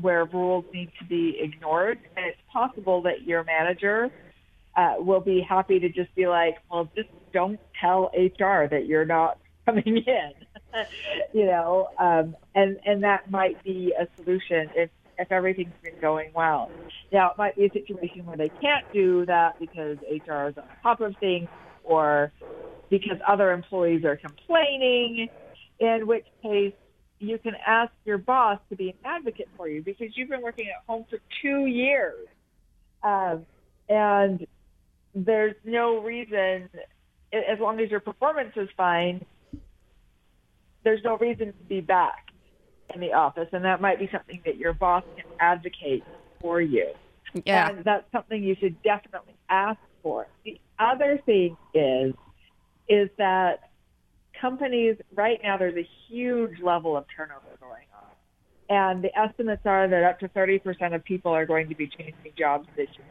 [0.01, 4.11] where rules need to be ignored, and it's possible that your manager
[4.77, 9.05] uh, will be happy to just be like, "Well, just don't tell HR that you're
[9.05, 10.33] not coming in,"
[11.33, 16.31] you know, um, and and that might be a solution if if everything's been going
[16.35, 16.73] well.
[17.13, 20.65] Now, it might be a situation where they can't do that because HR is on
[20.83, 21.49] top of things
[21.85, 22.33] or
[22.91, 25.29] because other employees are complaining,
[25.79, 26.75] in which case
[27.19, 30.67] you can ask your boss to be an advocate for you because you've been working
[30.67, 32.27] at home for two years.
[33.03, 33.47] Um,
[33.89, 34.47] and
[35.15, 36.69] there's no reason,
[37.33, 39.25] as long as your performance is fine,
[40.83, 42.27] there's no reason to be back
[42.95, 43.49] in the office.
[43.53, 46.05] And that might be something that your boss can advocate
[46.41, 46.89] for you.
[47.45, 47.71] Yeah.
[47.71, 50.29] And that's something you should definitely ask for.
[50.45, 52.15] The other thing is,
[52.89, 53.71] is that
[54.41, 58.05] companies right now there's a huge level of turnover going on.
[58.69, 62.33] And the estimates are that up to 30% of people are going to be changing
[62.39, 63.07] jobs this year,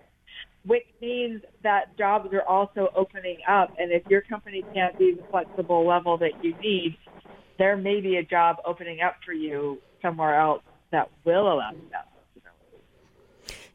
[0.65, 3.73] which means that jobs are also opening up.
[3.77, 6.97] And if your company can't be the flexible level that you need,
[7.59, 11.87] there may be a job opening up for you somewhere else that will allow you
[11.91, 12.07] that.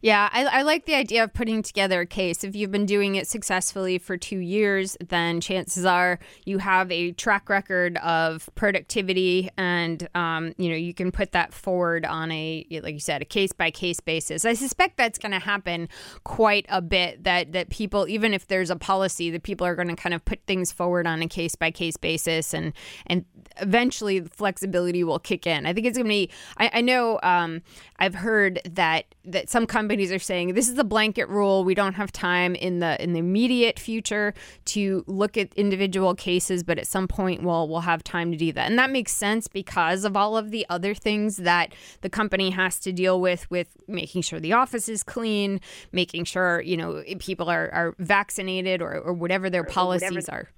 [0.00, 2.44] Yeah, I, I, like the idea of putting together a case.
[2.44, 7.10] If you've been doing it successfully for two years, then chances are you have a
[7.12, 12.64] track record of productivity, and um, you know you can put that forward on a,
[12.70, 14.44] like you said, a case by case basis.
[14.44, 15.88] I suspect that's going to happen
[16.22, 17.24] quite a bit.
[17.24, 20.24] That that people, even if there's a policy, that people are going to kind of
[20.24, 22.72] put things forward on a case by case basis, and
[23.08, 23.24] and
[23.60, 25.66] eventually flexibility will kick in.
[25.66, 26.30] I think it's going to be.
[26.56, 27.62] I, I know um,
[27.98, 31.64] I've heard that that some companies companies are saying this is a blanket rule.
[31.64, 34.34] We don't have time in the in the immediate future
[34.66, 38.52] to look at individual cases, but at some point we'll we'll have time to do
[38.52, 38.68] that.
[38.68, 41.72] And that makes sense because of all of the other things that
[42.02, 45.58] the company has to deal with with making sure the office is clean,
[45.90, 50.36] making sure, you know, people are, are vaccinated or, or whatever their policies whatever.
[50.36, 50.50] are.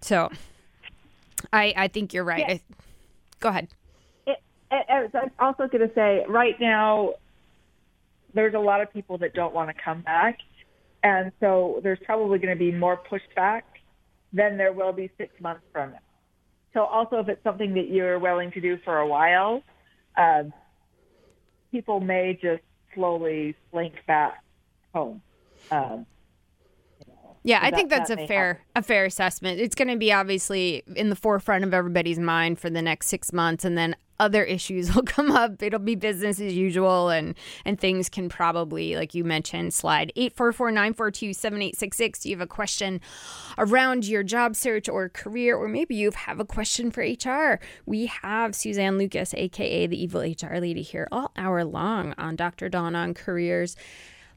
[0.00, 0.30] So
[1.52, 2.40] I I think you're right.
[2.40, 2.54] Yeah.
[2.54, 2.60] I,
[3.38, 3.68] go ahead.
[4.72, 7.14] I was also going to say, right now,
[8.34, 10.38] there's a lot of people that don't want to come back.
[11.02, 13.62] And so there's probably going to be more pushback
[14.32, 15.98] than there will be six months from now.
[16.74, 19.62] So also, if it's something that you're willing to do for a while,
[20.16, 20.52] um,
[21.72, 22.62] people may just
[22.94, 24.42] slowly slink back
[24.94, 25.22] home.
[25.70, 26.06] Um,
[27.42, 28.64] yeah, I that, think that's that a fair happen.
[28.76, 29.60] a fair assessment.
[29.60, 33.32] It's going to be obviously in the forefront of everybody's mind for the next six
[33.32, 35.62] months, and then other issues will come up.
[35.62, 37.34] It'll be business as usual, and
[37.64, 41.62] and things can probably, like you mentioned, slide eight four four nine four two seven
[41.62, 42.20] eight six six.
[42.20, 43.00] Do you have a question
[43.56, 47.58] around your job search or career, or maybe you have a question for HR?
[47.86, 52.68] We have Suzanne Lucas, aka the evil HR lady, here all hour long on Dr.
[52.68, 53.76] Dawn on Careers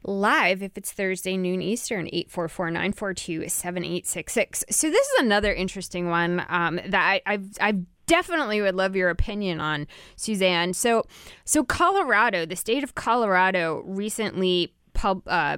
[0.05, 4.63] live if it's Thursday noon Eastern, 844-942-7866.
[4.69, 9.09] So this is another interesting one um, that I, I've, I've definitely would love your
[9.09, 10.73] opinion on, Suzanne.
[10.73, 11.03] So,
[11.45, 15.57] so Colorado, the state of Colorado recently pub, uh,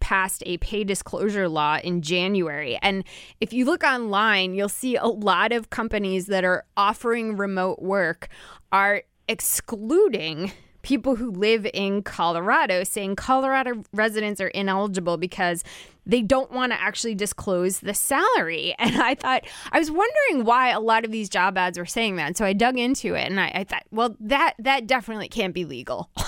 [0.00, 2.78] passed a pay disclosure law in January.
[2.82, 3.04] And
[3.40, 8.28] if you look online, you'll see a lot of companies that are offering remote work
[8.70, 10.52] are excluding
[10.82, 15.64] people who live in Colorado saying Colorado residents are ineligible because
[16.04, 18.74] they don't want to actually disclose the salary.
[18.82, 22.16] And I thought, I was wondering why a lot of these job ads were saying
[22.16, 22.36] that.
[22.36, 25.64] So I dug into it and I, I thought, well, that, that definitely can't be
[25.64, 26.10] legal.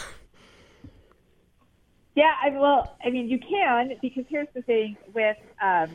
[2.15, 5.91] yeah, I, well, I mean, you can because here's the thing with, um,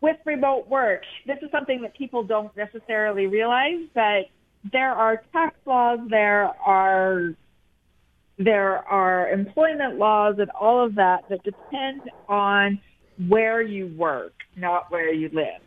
[0.00, 4.26] with remote work, this is something that people don't necessarily realize, but
[4.72, 7.34] there are tax laws, there are
[8.38, 12.80] there are employment laws and all of that that depend on
[13.28, 15.60] where you work, not where you live.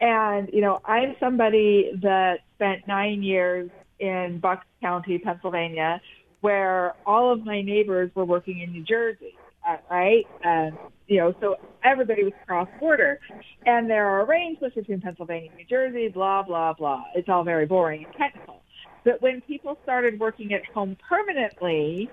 [0.00, 3.68] And, you know, I'm somebody that spent nine years
[3.98, 6.00] in Bucks County, Pennsylvania,
[6.40, 9.34] where all of my neighbors were working in New Jersey,
[9.68, 10.24] uh, right?
[10.42, 13.20] And, you know, so everybody was cross border.
[13.66, 17.04] And there are arrangements between Pennsylvania and New Jersey, blah, blah, blah.
[17.14, 18.62] It's all very boring and technical.
[19.04, 22.10] But when people started working at home permanently,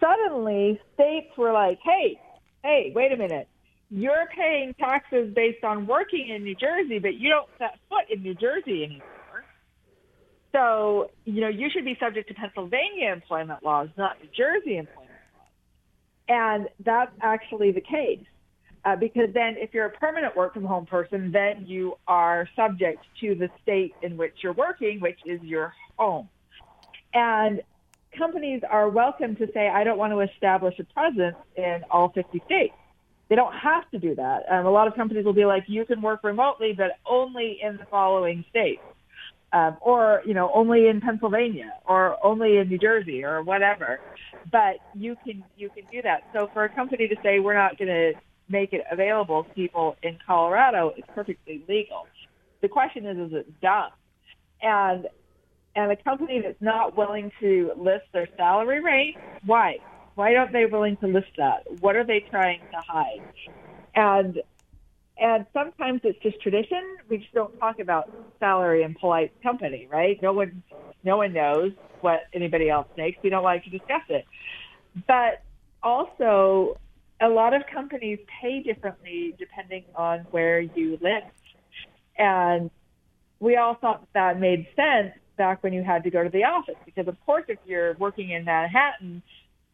[0.00, 2.20] suddenly states were like, hey,
[2.62, 3.48] hey, wait a minute.
[3.90, 8.22] You're paying taxes based on working in New Jersey, but you don't set foot in
[8.22, 9.44] New Jersey anymore.
[10.52, 15.01] So, you know, you should be subject to Pennsylvania employment laws, not New Jersey employment.
[16.32, 18.24] And that's actually the case.
[18.86, 23.04] Uh, because then if you're a permanent work from home person, then you are subject
[23.20, 26.28] to the state in which you're working, which is your home.
[27.12, 27.60] And
[28.16, 32.42] companies are welcome to say, I don't want to establish a presence in all 50
[32.46, 32.74] states.
[33.28, 34.44] They don't have to do that.
[34.50, 37.76] Um, a lot of companies will be like, you can work remotely, but only in
[37.76, 38.80] the following states.
[39.52, 44.00] Um, or, you know, only in Pennsylvania or only in New Jersey or whatever.
[44.50, 46.22] But you can, you can do that.
[46.32, 48.12] So for a company to say, we're not going to
[48.48, 52.06] make it available to people in Colorado is perfectly legal.
[52.62, 53.90] The question is, is it done?
[54.62, 55.06] And
[55.74, 59.78] and a company that's not willing to list their salary rate, why?
[60.14, 61.64] Why aren't they willing to list that?
[61.80, 63.22] What are they trying to hide?
[63.94, 64.42] And
[65.18, 66.96] and sometimes it's just tradition.
[67.08, 68.10] We just don't talk about
[68.40, 70.20] salary in polite company, right?
[70.22, 70.62] No one
[71.04, 73.18] no one knows what anybody else makes.
[73.22, 74.24] We don't like to discuss it.
[75.06, 75.42] But
[75.82, 76.78] also
[77.20, 81.24] a lot of companies pay differently depending on where you live.
[82.18, 82.70] And
[83.40, 86.74] we all thought that made sense back when you had to go to the office
[86.84, 89.22] because of course if you're working in Manhattan,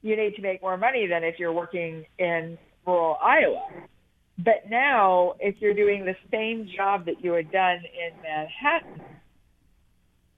[0.03, 3.67] you need to make more money than if you're working in rural Iowa.
[4.39, 9.03] But now if you're doing the same job that you had done in Manhattan,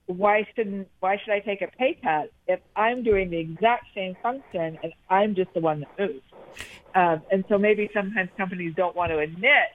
[0.07, 4.17] why shouldn't why should I take a pay cut if I'm doing the exact same
[4.23, 6.25] function and I'm just the one that moves?
[6.95, 9.71] Um, and so maybe sometimes companies don't want to admit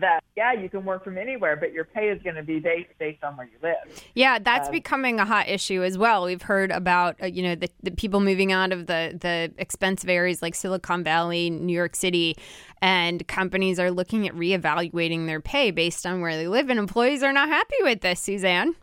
[0.00, 2.90] that yeah you can work from anywhere but your pay is going to be based
[2.98, 3.76] based on where you live
[4.14, 6.24] Yeah, that's Um, becoming a hot issue as well.
[6.24, 10.08] We've heard about uh, you know the, the people moving out of the the expensive
[10.08, 12.36] areas like Silicon Valley, New York City,
[12.80, 17.22] and companies are looking at reevaluating their pay based on where they live, and employees
[17.22, 18.20] are not happy with this.
[18.20, 18.74] Suzanne,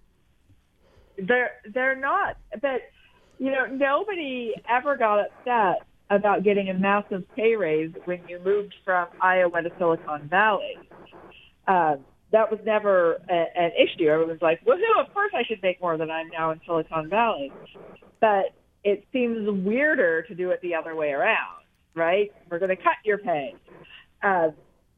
[1.17, 2.81] they're they're not but
[3.39, 8.75] you know nobody ever got upset about getting a massive pay raise when you moved
[8.85, 10.77] from Iowa to Silicon Valley.
[11.67, 14.07] Um, that was never a, an issue.
[14.07, 17.53] Everyone's like, woohoo, of course I should make more than I'm now in Silicon Valley.
[18.19, 22.31] But it seems weirder to do it the other way around, right?
[22.49, 23.55] We're going to cut your pay.
[24.21, 24.49] Uh,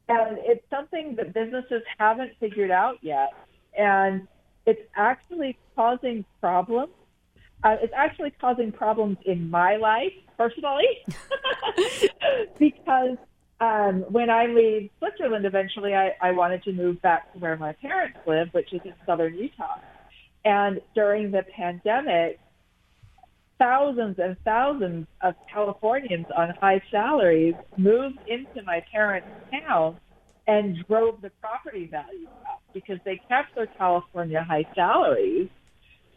[0.08, 3.34] and it's something that businesses haven't figured out yet.
[3.78, 4.28] And
[4.66, 6.94] it's actually causing problems.
[7.64, 11.04] Uh, it's actually causing problems in my life personally
[12.60, 13.18] because
[13.60, 17.74] um, when I leave Switzerland eventually, I, I wanted to move back to where my
[17.74, 19.80] parents live, which is in southern Utah.
[20.44, 22.40] And during the pandemic,
[23.58, 29.98] thousands and thousands of Californians on high salaries moved into my parents' town
[30.48, 35.50] and drove the property value up because they kept their California high salaries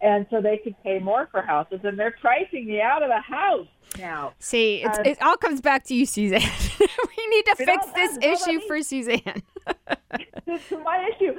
[0.00, 3.20] and so they could pay more for houses and they're pricing me out of the
[3.20, 3.66] house
[3.98, 4.34] now.
[4.38, 6.40] see, it's, it all comes back to you, Suzanne.
[6.80, 9.42] we need to fix all this issue for Suzanne.
[10.46, 11.38] this is my issue.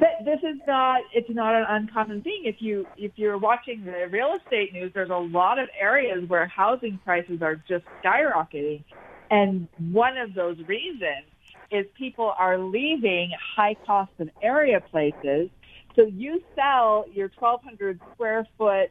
[0.00, 2.42] That this is not it's not an uncommon thing.
[2.44, 6.46] If you if you're watching the real estate news, there's a lot of areas where
[6.46, 8.84] housing prices are just skyrocketing.
[9.30, 11.26] And one of those reasons
[11.70, 15.50] is people are leaving high cost of area places.
[15.96, 18.90] So you sell your 1200 square foot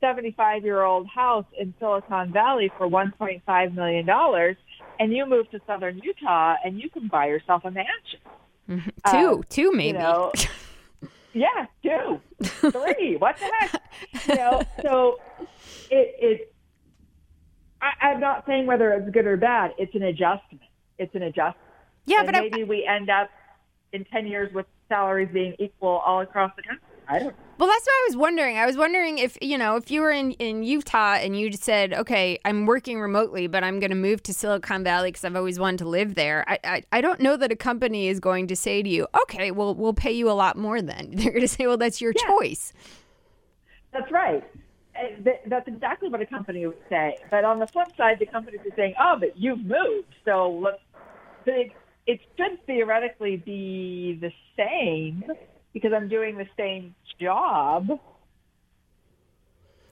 [0.00, 4.56] 75 year old house in Silicon Valley for 1.5 million dollars
[5.00, 8.20] and you move to southern Utah and you can buy yourself a mansion.
[8.68, 9.98] two, Uh, two maybe.
[9.98, 10.32] You know,
[11.32, 12.20] yeah, two,
[12.70, 13.16] three.
[13.18, 13.82] What the heck?
[14.28, 15.20] You know, so
[15.90, 16.54] it it.
[17.80, 19.72] I, I'm not saying whether it's good or bad.
[19.78, 20.62] It's an adjustment.
[20.98, 21.56] It's an adjustment.
[22.06, 23.30] yeah, and but I, maybe we end up
[23.92, 26.84] in ten years with salaries being equal all across the country.
[27.08, 27.34] I don't.
[27.58, 28.56] Well, that's what I was wondering.
[28.56, 31.92] I was wondering if, you know, if you were in, in Utah and you said,
[31.92, 35.58] okay, I'm working remotely, but I'm going to move to Silicon Valley because I've always
[35.58, 36.44] wanted to live there.
[36.48, 39.50] I, I, I don't know that a company is going to say to you, okay,
[39.50, 41.10] well, we'll pay you a lot more then.
[41.14, 42.26] They're going to say, well, that's your Yeah.
[42.28, 42.72] choice.
[43.92, 44.44] That's right.
[44.94, 47.16] Uh, that's exactly what a company would say.
[47.30, 50.80] But on the flip side, the companies are saying, "Oh, but you've moved, so let's."
[51.44, 51.72] so It,
[52.08, 55.22] it should theoretically be the same
[55.72, 58.00] because I'm doing the same job.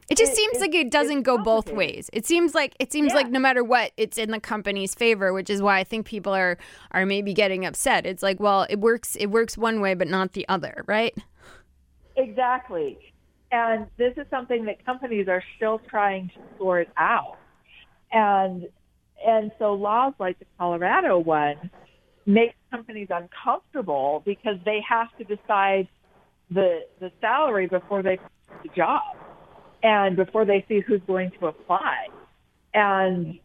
[0.08, 2.08] It just It- seems it- like it doesn't go both ways.
[2.12, 3.16] It seems like it seems Yeah.
[3.16, 6.32] like no matter what, it's in the company's favor, which is why I think people
[6.34, 6.56] are
[6.92, 8.06] are maybe getting upset.
[8.06, 11.14] It's like, well, it works it works one way but not the other, right?
[12.16, 12.98] Exactly.
[13.52, 17.36] And this is something that companies are still trying to sort out.
[18.10, 18.68] And
[19.26, 21.70] and so laws like the Colorado one
[22.26, 25.88] make companies uncomfortable because they have to decide
[26.50, 28.18] the the salary before they
[28.62, 29.00] the job
[29.82, 32.08] and before they see who's going to apply.
[32.74, 33.38] And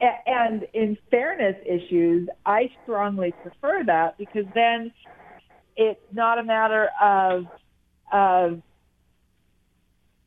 [0.00, 4.92] and in fairness issues, I strongly prefer that because then
[5.76, 7.46] it's not a matter of
[8.12, 8.62] of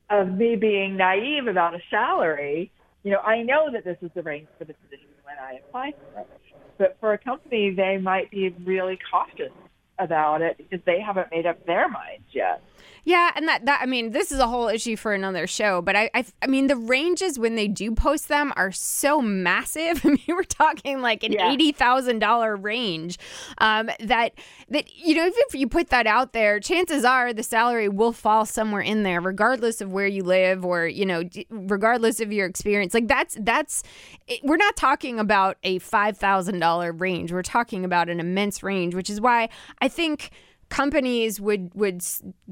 [0.09, 2.71] of me being naive about a salary.
[3.03, 5.93] You know, I know that this is the range for the position when I apply
[6.13, 6.48] for it.
[6.79, 9.51] But for a company, they might be really cautious
[9.99, 12.63] about it because they haven't made up their minds yet.
[13.03, 15.81] Yeah, and that that I mean, this is a whole issue for another show.
[15.81, 20.01] But I I, I mean, the ranges when they do post them are so massive.
[20.05, 21.51] I mean, we're talking like an Yeah.
[21.51, 23.17] eighty thousand dollar range.
[23.59, 24.33] Um, that
[24.69, 28.11] that you know, even if you put that out there, chances are the salary will
[28.13, 32.45] fall somewhere in there, regardless of where you live or you know, regardless of your
[32.45, 32.93] experience.
[32.93, 33.83] Like that's that's
[34.27, 37.31] it, we're not talking about a five thousand dollar range.
[37.31, 39.49] We're talking about an immense range, which is why
[39.81, 40.31] I think
[40.69, 42.03] companies would would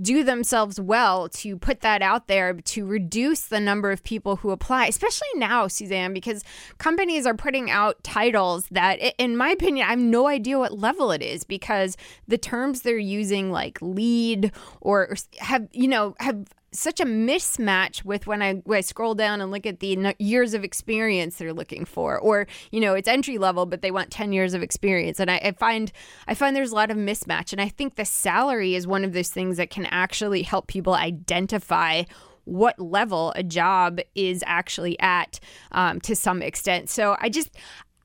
[0.01, 4.49] do themselves well to put that out there to reduce the number of people who
[4.49, 6.43] apply especially now Suzanne because
[6.79, 11.11] companies are putting out titles that in my opinion I have no idea what level
[11.11, 11.95] it is because
[12.27, 14.51] the terms they're using like lead
[14.81, 19.41] or have you know have such a mismatch with when I, when I scroll down
[19.41, 23.37] and look at the years of experience they're looking for, or you know, it's entry
[23.37, 25.91] level, but they want ten years of experience, and I, I find
[26.27, 29.13] I find there's a lot of mismatch, and I think the salary is one of
[29.13, 32.03] those things that can actually help people identify
[32.43, 35.39] what level a job is actually at
[35.73, 36.89] um, to some extent.
[36.89, 37.49] So I just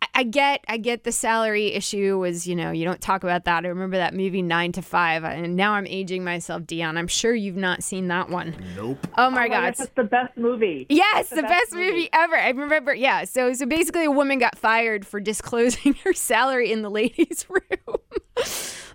[0.03, 3.44] I- I get I get the salary issue was, you know, you don't talk about
[3.44, 3.64] that.
[3.64, 6.98] I remember that movie 9 to 5 and now I'm aging myself, Dion.
[6.98, 8.55] I'm sure you've not seen that one.
[8.76, 9.07] Nope.
[9.16, 9.76] Oh my Oh god.
[9.76, 10.86] gosh, it's the best movie.
[10.88, 12.09] Yes, the the, best best, movie.
[12.12, 12.36] ever.
[12.36, 12.94] I remember.
[12.94, 13.24] Yeah.
[13.24, 17.98] So so basically, a woman got fired for disclosing her salary in the ladies' room.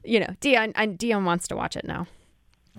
[0.03, 0.73] you know, Dion.
[0.75, 2.07] And Dion wants to watch it now.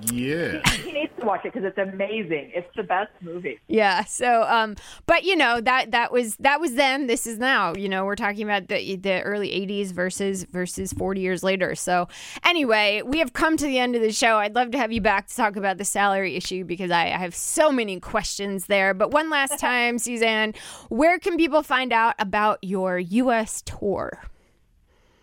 [0.06, 0.60] Yeah.
[0.70, 2.52] He needs to watch it because it's amazing.
[2.54, 3.58] It's the best movie.
[3.66, 4.04] Yeah.
[4.04, 4.76] So, um,
[5.06, 7.06] but you know that that was that was then.
[7.06, 7.74] This is now.
[7.74, 11.74] You know, we're talking about the the early '80s versus versus 40 years later.
[11.74, 12.08] So,
[12.44, 14.36] anyway, we have come to the end of the show.
[14.36, 17.18] I'd love to have you back to talk about the salary issue because I, I
[17.18, 18.94] have so many questions there.
[18.94, 20.54] But one last time, Suzanne,
[20.88, 23.62] where can people find out about your U.S.
[23.62, 24.22] tour?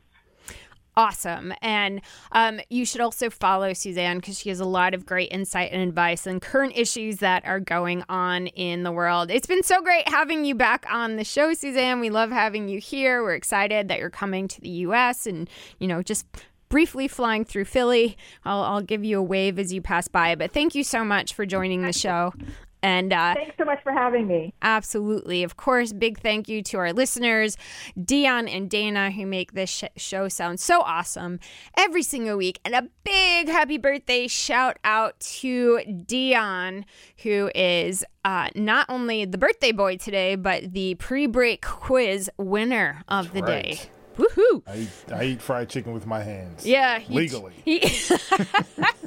[0.99, 1.53] Awesome.
[1.61, 2.01] And
[2.33, 5.81] um, you should also follow Suzanne because she has a lot of great insight and
[5.81, 9.31] advice on current issues that are going on in the world.
[9.31, 12.01] It's been so great having you back on the show, Suzanne.
[12.01, 13.23] We love having you here.
[13.23, 15.25] We're excited that you're coming to the U.S.
[15.25, 16.25] and, you know, just
[16.67, 18.17] briefly flying through Philly.
[18.43, 20.35] I'll, I'll give you a wave as you pass by.
[20.35, 22.33] But thank you so much for joining the show.
[22.81, 24.53] And uh, Thanks so much for having me.
[24.61, 25.43] Absolutely.
[25.43, 27.57] Of course, big thank you to our listeners,
[28.01, 31.39] Dion and Dana, who make this sh- show sound so awesome
[31.77, 32.59] every single week.
[32.63, 36.85] And a big happy birthday shout out to Dion,
[37.23, 43.03] who is uh, not only the birthday boy today, but the pre break quiz winner
[43.09, 43.63] of the right.
[43.63, 43.79] day.
[44.17, 44.63] Woohoo!
[44.67, 46.65] I eat, I eat fried chicken with my hands.
[46.65, 46.99] Yeah.
[46.99, 47.53] he- Legally.
[47.63, 47.79] he-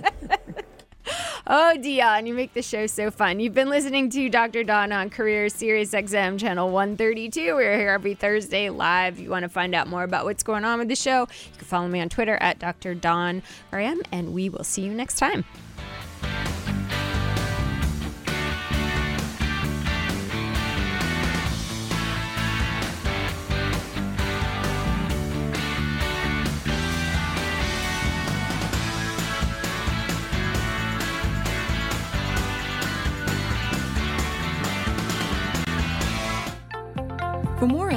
[1.46, 3.40] oh, Dion, you make the show so fun.
[3.40, 4.64] You've been listening to Dr.
[4.64, 7.54] Dawn on Career Sirius XM Channel 132.
[7.54, 9.14] We're here every Thursday live.
[9.14, 11.58] If you want to find out more about what's going on with the show, you
[11.58, 12.94] can follow me on Twitter at Dr.
[12.94, 15.44] Dawn Graham, and we will see you next time.